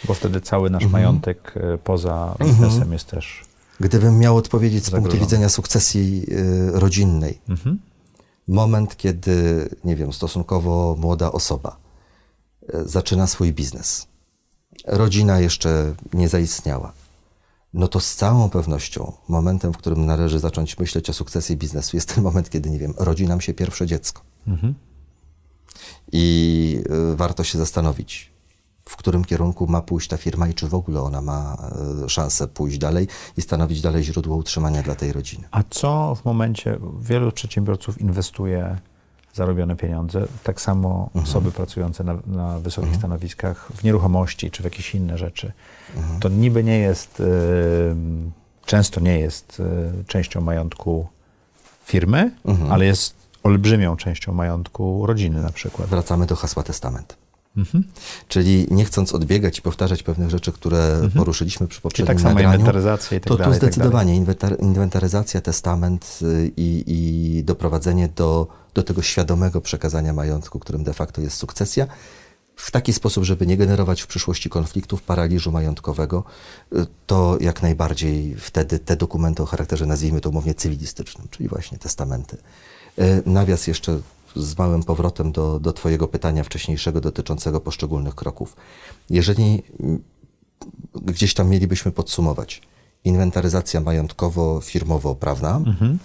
Bo 0.04 0.14
wtedy 0.14 0.40
cały 0.40 0.70
nasz 0.70 0.82
mhm. 0.82 1.02
majątek 1.02 1.54
e, 1.56 1.78
poza 1.78 2.34
biznesem 2.40 2.72
mhm. 2.72 2.92
jest 2.92 3.06
też. 3.06 3.44
Gdybym 3.80 4.18
miał 4.18 4.36
odpowiedzieć 4.36 4.84
z 4.84 4.90
punktu 4.90 5.18
widzenia 5.18 5.48
sukcesji 5.48 6.26
y, 6.28 6.70
rodzinnej, 6.80 7.40
mhm. 7.48 7.78
moment, 8.48 8.96
kiedy, 8.96 9.68
nie 9.84 9.96
wiem, 9.96 10.12
stosunkowo 10.12 10.96
młoda 10.98 11.32
osoba 11.32 11.76
y, 12.74 12.88
zaczyna 12.88 13.26
swój 13.26 13.52
biznes, 13.52 14.06
rodzina 14.86 15.40
jeszcze 15.40 15.94
nie 16.14 16.28
zaistniała 16.28 16.92
no 17.76 17.88
to 17.88 18.00
z 18.00 18.14
całą 18.14 18.50
pewnością 18.50 19.12
momentem, 19.28 19.72
w 19.72 19.76
którym 19.76 20.06
należy 20.06 20.38
zacząć 20.38 20.78
myśleć 20.78 21.10
o 21.10 21.12
sukcesji 21.12 21.56
biznesu, 21.56 21.96
jest 21.96 22.14
ten 22.14 22.24
moment, 22.24 22.50
kiedy, 22.50 22.70
nie 22.70 22.78
wiem, 22.78 22.94
rodzi 22.96 23.26
nam 23.26 23.40
się 23.40 23.54
pierwsze 23.54 23.86
dziecko. 23.86 24.22
Mhm. 24.46 24.74
I 26.12 26.82
y, 27.12 27.16
warto 27.16 27.44
się 27.44 27.58
zastanowić, 27.58 28.32
w 28.84 28.96
którym 28.96 29.24
kierunku 29.24 29.66
ma 29.66 29.82
pójść 29.82 30.08
ta 30.08 30.16
firma 30.16 30.48
i 30.48 30.54
czy 30.54 30.68
w 30.68 30.74
ogóle 30.74 31.00
ona 31.00 31.22
ma 31.22 31.70
y, 32.04 32.08
szansę 32.08 32.48
pójść 32.48 32.78
dalej 32.78 33.08
i 33.36 33.42
stanowić 33.42 33.80
dalej 33.80 34.04
źródło 34.04 34.36
utrzymania 34.36 34.82
dla 34.82 34.94
tej 34.94 35.12
rodziny. 35.12 35.48
A 35.50 35.62
co 35.70 36.14
w 36.14 36.24
momencie, 36.24 36.78
wielu 37.00 37.32
przedsiębiorców 37.32 38.00
inwestuje 38.00 38.78
zarobione 39.36 39.76
pieniądze, 39.76 40.26
tak 40.42 40.60
samo 40.60 41.04
mhm. 41.04 41.24
osoby 41.24 41.52
pracujące 41.52 42.04
na, 42.04 42.18
na 42.26 42.58
wysokich 42.58 42.94
mhm. 42.94 43.00
stanowiskach 43.00 43.68
w 43.74 43.84
nieruchomości 43.84 44.50
czy 44.50 44.62
w 44.62 44.64
jakieś 44.64 44.94
inne 44.94 45.18
rzeczy. 45.18 45.52
Mhm. 45.96 46.20
To 46.20 46.28
niby 46.28 46.64
nie 46.64 46.78
jest, 46.78 47.20
y, 47.20 47.24
często 48.66 49.00
nie 49.00 49.18
jest 49.18 49.60
y, 50.00 50.04
częścią 50.06 50.40
majątku 50.40 51.06
firmy, 51.84 52.30
mhm. 52.44 52.72
ale 52.72 52.84
jest 52.84 53.14
olbrzymią 53.42 53.96
częścią 53.96 54.32
majątku 54.32 55.06
rodziny 55.06 55.42
na 55.42 55.52
przykład. 55.52 55.88
Wracamy 55.88 56.26
do 56.26 56.36
hasła 56.36 56.62
testament. 56.62 57.16
Mhm. 57.56 57.84
Czyli 58.28 58.66
nie 58.70 58.84
chcąc 58.84 59.14
odbiegać 59.14 59.58
i 59.58 59.62
powtarzać 59.62 60.02
pewnych 60.02 60.30
rzeczy, 60.30 60.52
które 60.52 60.92
mhm. 60.92 61.10
poruszyliśmy 61.10 61.68
przy 61.68 61.80
poprzednim 61.80 62.16
tak 62.16 62.24
nagraniu, 62.24 62.48
inwentaryzacja 62.48 63.16
i 63.16 63.20
tak 63.20 63.28
to 63.28 63.36
dalej, 63.36 63.54
tu 63.54 63.60
tak 63.60 63.72
zdecydowanie 63.72 64.26
tak 64.34 64.60
inwentaryzacja, 64.60 65.40
testament 65.40 66.18
y, 66.22 66.52
i, 66.56 66.84
i 66.86 67.44
doprowadzenie 67.44 68.08
do, 68.08 68.46
do 68.76 68.82
tego 68.82 69.02
świadomego 69.02 69.60
przekazania 69.60 70.12
majątku, 70.12 70.58
którym 70.58 70.84
de 70.84 70.92
facto 70.92 71.20
jest 71.20 71.36
sukcesja, 71.36 71.86
w 72.56 72.70
taki 72.70 72.92
sposób, 72.92 73.24
żeby 73.24 73.46
nie 73.46 73.56
generować 73.56 74.02
w 74.02 74.06
przyszłości 74.06 74.50
konfliktów, 74.50 75.02
paraliżu 75.02 75.52
majątkowego, 75.52 76.24
y, 76.72 76.86
to 77.06 77.36
jak 77.40 77.62
najbardziej 77.62 78.34
wtedy 78.34 78.78
te 78.78 78.96
dokumenty 78.96 79.42
o 79.42 79.46
charakterze, 79.46 79.86
nazwijmy 79.86 80.20
to 80.20 80.30
umownie 80.30 80.54
cywilistycznym, 80.54 81.28
czyli 81.30 81.48
właśnie 81.48 81.78
testamenty. 81.78 82.36
Y, 82.98 83.22
nawias 83.26 83.66
jeszcze 83.66 84.00
z 84.36 84.58
małym 84.58 84.82
powrotem 84.82 85.32
do, 85.32 85.60
do 85.60 85.72
Twojego 85.72 86.08
pytania 86.08 86.44
wcześniejszego 86.44 87.00
dotyczącego 87.00 87.60
poszczególnych 87.60 88.14
kroków. 88.14 88.56
Jeżeli 89.10 89.62
gdzieś 90.94 91.34
tam 91.34 91.48
mielibyśmy 91.48 91.92
podsumować, 91.92 92.62
inwentaryzacja 93.04 93.80
majątkowo-firmowo-prawna, 93.80 95.56
mhm. 95.56 95.98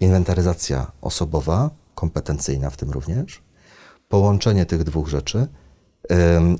inwentaryzacja 0.00 0.92
osobowa, 1.02 1.70
kompetencyjna 1.94 2.70
w 2.70 2.76
tym 2.76 2.90
również, 2.90 3.42
połączenie 4.08 4.66
tych 4.66 4.84
dwóch 4.84 5.08
rzeczy, 5.08 5.48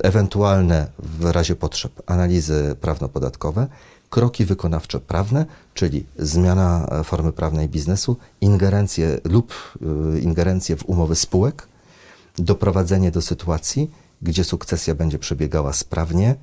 ewentualne 0.03 0.87
w 0.99 1.25
razie 1.25 1.57
potrzeb 1.57 2.03
analizy 2.07 2.77
prawno-podatkowe, 2.81 3.67
kroki 4.11 4.45
wykonawcze 4.45 5.01
prawne, 5.01 5.47
czyli 5.75 6.07
zmiana 6.19 6.87
e, 6.87 7.05
formy 7.05 7.33
prawnej 7.33 7.69
biznesu, 7.69 8.17
ingerencje 8.41 9.21
lub 9.25 9.55
e, 10.15 10.19
ingerencje 10.19 10.77
w 10.77 10.89
umowy 10.89 11.15
spółek, 11.15 11.69
doprowadzenie 12.39 13.11
do 13.11 13.23
sytuacji, 13.23 13.91
gdzie 14.23 14.45
sukcesja 14.45 14.95
będzie 14.95 15.19
przebiegała 15.19 15.73
sprawnie 15.73 16.37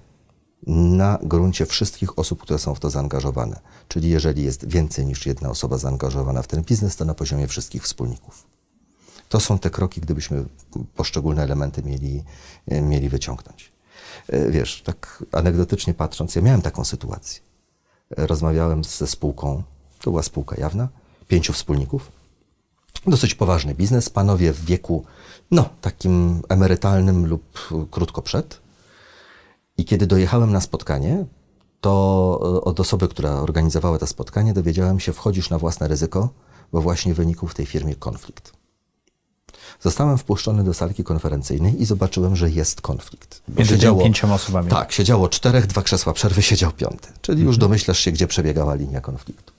na 0.68 1.20
gruncie 1.24 1.66
wszystkich 1.66 2.20
osób, 2.20 2.42
które 2.42 2.60
są 2.60 2.76
w 2.76 2.80
to 2.80 2.90
zaangażowane. 2.90 3.60
Czyli 3.88 4.10
jeżeli 4.10 4.44
jest 4.44 4.68
więcej 4.68 5.06
niż 5.06 5.26
jedna 5.26 5.50
osoba 5.50 5.78
zaangażowana 5.78 6.42
w 6.42 6.48
ten 6.48 6.64
biznes, 6.64 6.96
to 6.96 7.06
na 7.06 7.14
poziomie 7.14 7.48
wszystkich 7.48 7.84
wspólników. 7.84 8.48
To 9.32 9.39
są 9.39 9.60
te 9.60 9.70
kroki, 9.70 10.02
gdybyśmy 10.02 10.46
poszczególne 10.96 11.44
elementy 11.44 11.84
mieli, 11.84 12.24
e, 12.67 12.82
mieli 12.82 13.10
wyciągnąć. 13.10 13.72
Wiesz, 14.50 14.82
tak 14.82 15.24
anegdotycznie 15.32 15.94
patrząc, 15.94 16.36
ja 16.36 16.41
miałem 16.41 16.62
taką 16.62 16.86
sytuację 16.86 17.41
rozmawiałem 18.17 18.84
ze 18.84 19.08
spółką, 19.08 19.63
to 20.02 20.12
była 20.12 20.24
spółka 20.24 20.56
jawna, 20.60 20.88
pięciu 21.28 21.54
wspólników. 21.54 22.12
Dosyć 23.08 23.36
poważny 23.36 23.76
biznes, 23.76 24.10
panowie 24.10 24.54
w 24.54 24.65
wieku, 24.65 25.06
no, 25.52 25.70
takim 25.82 26.41
emerytalnym 26.50 27.26
lub 27.26 27.70
krótko 27.91 28.22
przed. 28.22 28.62
I 29.78 29.86
kiedy 29.86 30.08
dojechałem 30.08 30.52
na 30.52 30.62
spotkanie, 30.62 31.26
to 31.82 32.39
e, 32.44 32.62
od 32.62 32.80
osoby, 32.80 33.08
która 33.08 33.32
organizowała 33.32 33.98
to 33.98 34.08
spotkanie, 34.08 34.54
dowiedziałem 34.54 35.00
się, 35.00 35.13
wchodzisz 35.13 35.50
na 35.50 35.60
własne 35.60 35.88
ryzyko, 35.88 36.30
bo 36.72 36.82
właśnie 36.82 37.13
wynikł 37.13 37.48
w 37.48 37.54
tej 37.54 37.65
firmie 37.65 37.96
konflikt. 37.96 38.61
Zostałem 39.82 40.18
wpuszczony 40.18 40.64
do 40.64 40.74
salki 40.74 41.04
konferencyjnej 41.04 41.82
i 41.82 41.86
zobaczyłem, 41.86 42.36
że 42.36 42.50
jest 42.50 42.82
konflikt. 42.82 43.42
Między 43.58 43.74
siedziało, 43.74 44.04
pięcioma 44.04 44.34
osobami. 44.34 44.70
Tak, 44.70 44.92
siedziało 44.92 45.30
czterech, 45.30 45.68
dwa 45.68 45.82
krzesła 45.82 46.14
przerwy, 46.14 46.42
siedział 46.42 46.72
piąty. 46.72 47.08
Czyli 47.22 47.40
już 47.42 47.56
mhm. 47.56 47.60
domyślasz 47.60 48.00
się, 48.00 48.12
gdzie 48.12 48.28
przebiegała 48.28 48.76
linia 48.76 49.02
konfliktu. 49.02 49.54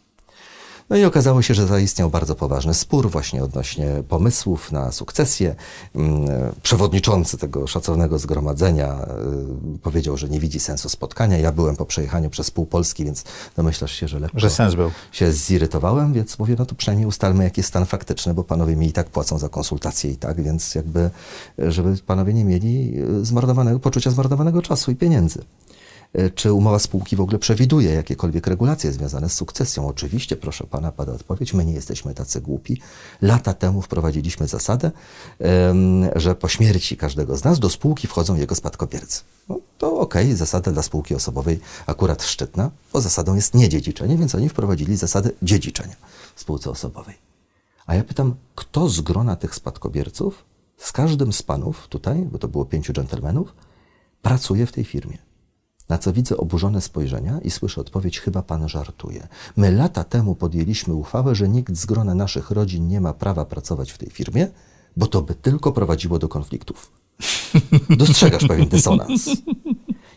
No 0.90 0.96
i 0.96 1.04
okazało 1.04 1.42
się, 1.42 1.54
że 1.54 1.66
zaistniał 1.66 2.10
bardzo 2.10 2.34
poważny 2.34 2.74
spór 2.74 3.10
właśnie 3.10 3.44
odnośnie 3.44 4.02
pomysłów 4.08 4.72
na 4.72 4.92
sukcesję. 4.92 5.54
Mm, 5.94 6.28
przewodniczący 6.62 7.38
tego 7.38 7.66
szacownego 7.66 8.18
zgromadzenia 8.18 9.06
y, 9.74 9.78
powiedział, 9.78 10.16
że 10.16 10.28
nie 10.28 10.40
widzi 10.40 10.60
sensu 10.60 10.88
spotkania. 10.88 11.38
Ja 11.38 11.52
byłem 11.52 11.76
po 11.76 11.86
przejechaniu 11.86 12.30
przez 12.30 12.50
pół 12.50 12.66
Polski, 12.66 13.04
więc 13.04 13.24
domyślasz 13.56 13.92
się, 13.92 14.08
że 14.08 14.18
lekko 14.18 14.40
że 14.40 14.50
sens 14.50 14.74
był. 14.74 14.90
się 15.12 15.32
zirytowałem, 15.32 16.12
więc 16.12 16.38
mówię, 16.38 16.56
no 16.58 16.66
to 16.66 16.74
przynajmniej 16.74 17.08
ustalmy, 17.08 17.44
jaki 17.44 17.60
jest 17.60 17.68
stan 17.68 17.86
faktyczny, 17.86 18.34
bo 18.34 18.44
panowie 18.44 18.76
mi 18.76 18.86
i 18.86 18.92
tak 18.92 19.10
płacą 19.10 19.38
za 19.38 19.48
konsultacje 19.48 20.10
i 20.10 20.16
tak, 20.16 20.42
więc 20.42 20.74
jakby, 20.74 21.10
żeby 21.58 21.96
panowie 22.06 22.34
nie 22.34 22.44
mieli 22.44 23.00
y, 23.20 23.24
zmarnowanego, 23.24 23.78
poczucia 23.78 24.10
zmarnowanego 24.10 24.62
czasu 24.62 24.90
i 24.90 24.96
pieniędzy. 24.96 25.44
E, 26.14 26.30
czy 26.30 26.52
umowa 26.52 26.78
spółki 26.78 27.16
w 27.16 27.20
ogóle 27.20 27.38
przewiduje 27.38 27.94
jakiekolwiek 27.94 28.46
regulacje 28.46 28.92
związane 28.92 29.28
z 29.28 29.32
sukcesją? 29.32 29.88
Oczywiście, 29.88 30.36
proszę 30.36 30.66
pana, 30.66 30.92
pada 30.92 31.12
odpowiedź. 31.12 31.54
My 31.54 31.64
nie 31.64 31.72
jesteśmy 31.72 32.14
tacy 32.14 32.40
głupi. 32.40 32.80
Lata 33.22 33.54
temu 33.54 33.82
wprowadziliśmy 33.82 34.48
zasadę, 34.48 34.90
że 36.16 36.34
po 36.34 36.48
śmierci 36.48 36.96
każdego 36.96 37.36
z 37.36 37.44
nas 37.44 37.58
do 37.58 37.70
spółki 37.70 38.06
wchodzą 38.06 38.34
jego 38.36 38.54
spadkobiercy. 38.54 39.22
No, 39.48 39.58
to 39.78 39.98
okej, 39.98 40.24
okay, 40.24 40.36
zasada 40.36 40.72
dla 40.72 40.82
spółki 40.82 41.14
osobowej 41.14 41.60
akurat 41.86 42.22
szczytna, 42.22 42.70
bo 42.92 43.00
zasadą 43.00 43.34
jest 43.34 43.54
niedziedziczenie, 43.54 44.16
więc 44.16 44.34
oni 44.34 44.48
wprowadzili 44.48 44.96
zasadę 44.96 45.30
dziedziczenia 45.42 45.96
w 46.34 46.40
spółce 46.40 46.70
osobowej. 46.70 47.14
A 47.86 47.94
ja 47.94 48.04
pytam, 48.04 48.34
kto 48.54 48.88
z 48.88 49.00
grona 49.00 49.36
tych 49.36 49.54
spadkobierców, 49.54 50.44
z 50.78 50.92
każdym 50.92 51.32
z 51.32 51.42
panów 51.42 51.88
tutaj, 51.88 52.22
bo 52.32 52.38
to 52.38 52.48
było 52.48 52.64
pięciu 52.64 52.92
dżentelmenów, 52.92 53.54
pracuje 54.22 54.66
w 54.66 54.72
tej 54.72 54.84
firmie? 54.84 55.31
Na 55.92 55.98
co 55.98 56.12
widzę 56.12 56.36
oburzone 56.36 56.80
spojrzenia 56.80 57.38
i 57.40 57.50
słyszę 57.50 57.80
odpowiedź, 57.80 58.20
chyba 58.20 58.42
pan 58.42 58.68
żartuje. 58.68 59.28
My 59.56 59.72
lata 59.72 60.04
temu 60.04 60.34
podjęliśmy 60.34 60.94
uchwałę, 60.94 61.34
że 61.34 61.48
nikt 61.48 61.76
z 61.76 61.86
grona 61.86 62.14
naszych 62.14 62.50
rodzin 62.50 62.88
nie 62.88 63.00
ma 63.00 63.12
prawa 63.12 63.44
pracować 63.44 63.92
w 63.92 63.98
tej 63.98 64.10
firmie, 64.10 64.48
bo 64.96 65.06
to 65.06 65.22
by 65.22 65.34
tylko 65.34 65.72
prowadziło 65.72 66.18
do 66.18 66.28
konfliktów. 66.28 66.92
Dostrzegasz 67.98 68.46
pewien 68.48 68.68
dysonans. 68.68 69.30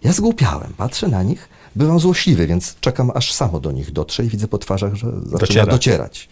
Ja 0.04 0.14
zgłupiałem, 0.14 0.74
patrzę 0.78 1.08
na 1.08 1.24
nich, 1.24 1.50
bywam 1.76 2.00
złośliwy, 2.00 2.48
więc 2.48 2.76
czekam 2.80 3.12
aż 3.16 3.34
samo 3.34 3.60
do 3.60 3.72
nich 3.72 3.92
dotrze 3.92 4.26
i 4.26 4.30
widzę 4.30 4.48
po 4.48 4.58
twarzach, 4.58 4.96
że 4.96 5.08
zaczyna 5.12 5.40
Dociera. 5.40 5.66
docierać. 5.66 6.30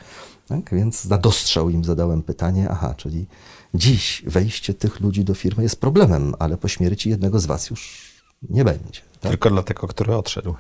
Tak? 0.48 0.76
Więc 0.76 1.06
na 1.06 1.18
dostrzał 1.18 1.70
im 1.70 1.84
zadałem 1.84 2.24
pytanie, 2.24 2.68
aha, 2.72 2.94
czyli 2.98 3.26
dziś 3.74 4.24
wejście 4.28 4.74
tych 4.74 5.00
ludzi 5.00 5.24
do 5.24 5.34
firmy 5.34 5.64
jest 5.64 5.82
problemem, 5.82 6.34
ale 6.40 6.58
po 6.58 6.68
śmierci 6.68 7.10
jednego 7.10 7.40
z 7.40 7.46
was 7.46 7.70
już 7.70 8.13
nie 8.50 8.64
będzie. 8.64 9.02
Tak? 9.22 9.32
Tylko 9.32 9.50
dlatego, 9.50 9.88
który 9.88 10.16
odszedł. 10.16 10.56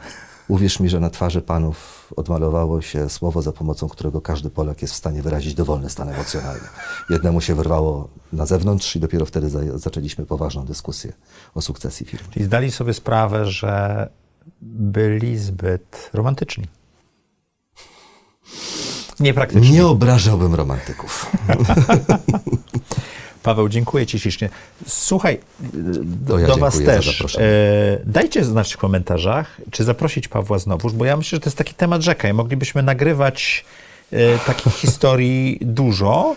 Uwierz 0.47 0.79
mi, 0.79 0.89
że 0.89 0.99
na 0.99 1.09
twarzy 1.09 1.41
panów 1.41 2.07
odmalowało 2.15 2.81
się 2.81 3.09
słowo, 3.09 3.41
za 3.41 3.51
pomocą 3.51 3.89
którego 3.89 4.21
każdy 4.21 4.49
Polak 4.49 4.81
jest 4.81 4.93
w 4.93 4.97
stanie 4.97 5.21
wyrazić 5.21 5.53
dowolny 5.53 5.89
stan 5.89 6.09
emocjonalny. 6.09 6.67
Jednemu 7.09 7.41
się 7.41 7.55
wyrwało 7.55 8.07
na 8.33 8.45
zewnątrz 8.45 8.95
i 8.95 8.99
dopiero 8.99 9.25
wtedy 9.25 9.49
za 9.49 9.59
zaczęliśmy 9.75 10.25
poważną 10.25 10.65
dyskusję 10.65 11.13
o 11.55 11.61
sukcesji 11.61 12.05
firmy. 12.05 12.27
Czyli 12.31 12.45
zdali 12.45 12.71
sobie 12.71 12.93
sprawę, 12.93 13.45
że 13.45 14.09
byli 14.61 15.37
zbyt 15.37 16.09
romantyczni. 16.13 16.67
Niepraktycznie. 19.19 19.71
Nie 19.71 19.85
obrażałbym 19.85 20.55
romantyków. 20.55 21.25
Paweł, 23.43 23.69
dziękuję 23.69 24.05
Ci 24.05 24.19
ślicznie. 24.19 24.49
Słuchaj, 24.87 25.39
do, 26.03 26.39
ja 26.39 26.47
do 26.47 26.57
Was 26.57 26.79
też. 26.83 27.35
E, 27.35 27.39
dajcie 28.05 28.43
znać 28.43 28.73
w 28.73 28.77
komentarzach, 28.77 29.57
czy 29.71 29.83
zaprosić 29.83 30.27
Pawła 30.27 30.59
znowuż, 30.59 30.93
bo 30.93 31.05
ja 31.05 31.17
myślę, 31.17 31.35
że 31.35 31.39
to 31.39 31.47
jest 31.47 31.57
taki 31.57 31.73
temat 31.73 32.01
rzeka 32.01 32.29
i 32.29 32.33
moglibyśmy 32.33 32.83
nagrywać 32.83 33.65
e, 34.11 34.37
takich 34.37 34.73
historii 34.83 35.57
dużo 35.61 36.35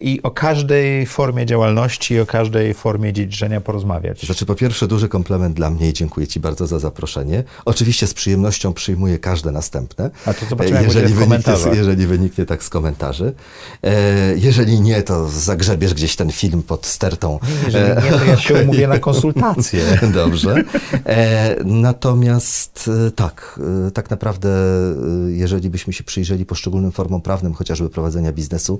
i 0.00 0.22
o 0.22 0.30
każdej 0.30 1.06
formie 1.06 1.46
działalności, 1.46 2.20
o 2.20 2.26
każdej 2.26 2.74
formie 2.74 3.12
dziedziczenia 3.12 3.60
porozmawiać. 3.60 4.26
Znaczy, 4.26 4.46
po 4.46 4.54
pierwsze, 4.54 4.88
duży 4.88 5.08
komplement 5.08 5.56
dla 5.56 5.70
mnie 5.70 5.88
i 5.88 5.92
dziękuję 5.92 6.26
Ci 6.26 6.40
bardzo 6.40 6.66
za 6.66 6.78
zaproszenie. 6.78 7.44
Oczywiście 7.64 8.06
z 8.06 8.14
przyjemnością 8.14 8.72
przyjmuję 8.72 9.18
każde 9.18 9.50
następne. 9.50 10.10
A 10.26 10.34
to 10.34 10.46
zobaczymy, 10.46 10.82
jeżeli, 10.82 11.14
wyniknie, 11.14 11.54
jeżeli 11.72 12.06
wyniknie 12.06 12.46
tak 12.46 12.62
z 12.62 12.68
komentarzy. 12.68 13.34
E, 13.82 14.36
jeżeli 14.36 14.80
nie, 14.80 15.02
to 15.02 15.28
zagrzebiesz 15.28 15.94
gdzieś 15.94 16.16
ten 16.16 16.32
film 16.32 16.62
pod 16.62 16.86
stertą. 16.86 17.38
Jeżeli 17.64 17.88
nie, 18.04 18.18
to 18.18 18.24
ja 18.24 18.36
się 18.36 18.54
umówię 18.62 18.88
na 18.88 18.98
konsultację. 18.98 19.80
Dobrze. 20.14 20.64
E, 21.06 21.56
natomiast 21.64 22.90
e, 23.06 23.10
tak, 23.10 23.60
e, 23.86 23.90
tak 23.90 24.10
naprawdę, 24.10 24.48
e, 24.48 25.32
jeżeli 25.32 25.70
byśmy 25.70 25.92
się 25.92 26.04
przyjrzeli 26.04 26.46
poszczególnym 26.46 26.92
formom 26.92 27.20
prawnym, 27.20 27.54
chociażby 27.54 27.90
prowadzenia 27.90 28.32
biznesu, 28.32 28.78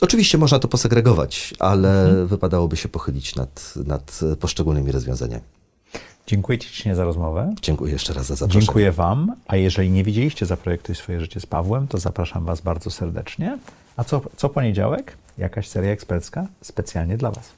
oczywiście 0.00 0.37
można 0.38 0.58
to 0.58 0.68
posegregować, 0.68 1.54
ale 1.58 2.02
mhm. 2.02 2.26
wypadałoby 2.26 2.76
się 2.76 2.88
pochylić 2.88 3.36
nad, 3.36 3.74
nad 3.86 4.20
poszczególnymi 4.40 4.92
rozwiązaniami. 4.92 5.44
Dziękuję 6.26 6.58
Ci 6.58 6.68
ślicznie 6.68 6.94
za 6.94 7.04
rozmowę. 7.04 7.54
Dziękuję 7.62 7.92
jeszcze 7.92 8.12
raz 8.12 8.26
za 8.26 8.34
zaproszenie. 8.34 8.64
Dziękuję 8.64 8.92
Wam. 8.92 9.34
A 9.46 9.56
jeżeli 9.56 9.90
nie 9.90 10.04
widzieliście 10.04 10.46
Zaprojektuj 10.46 10.94
swoje 10.94 11.20
życie 11.20 11.40
z 11.40 11.46
Pawłem, 11.46 11.88
to 11.88 11.98
zapraszam 11.98 12.44
Was 12.44 12.60
bardzo 12.60 12.90
serdecznie. 12.90 13.58
A 13.96 14.04
co, 14.04 14.20
co 14.36 14.48
poniedziałek? 14.48 15.16
Jakaś 15.38 15.68
seria 15.68 15.90
ekspercka 15.90 16.46
specjalnie 16.62 17.16
dla 17.16 17.30
Was. 17.30 17.57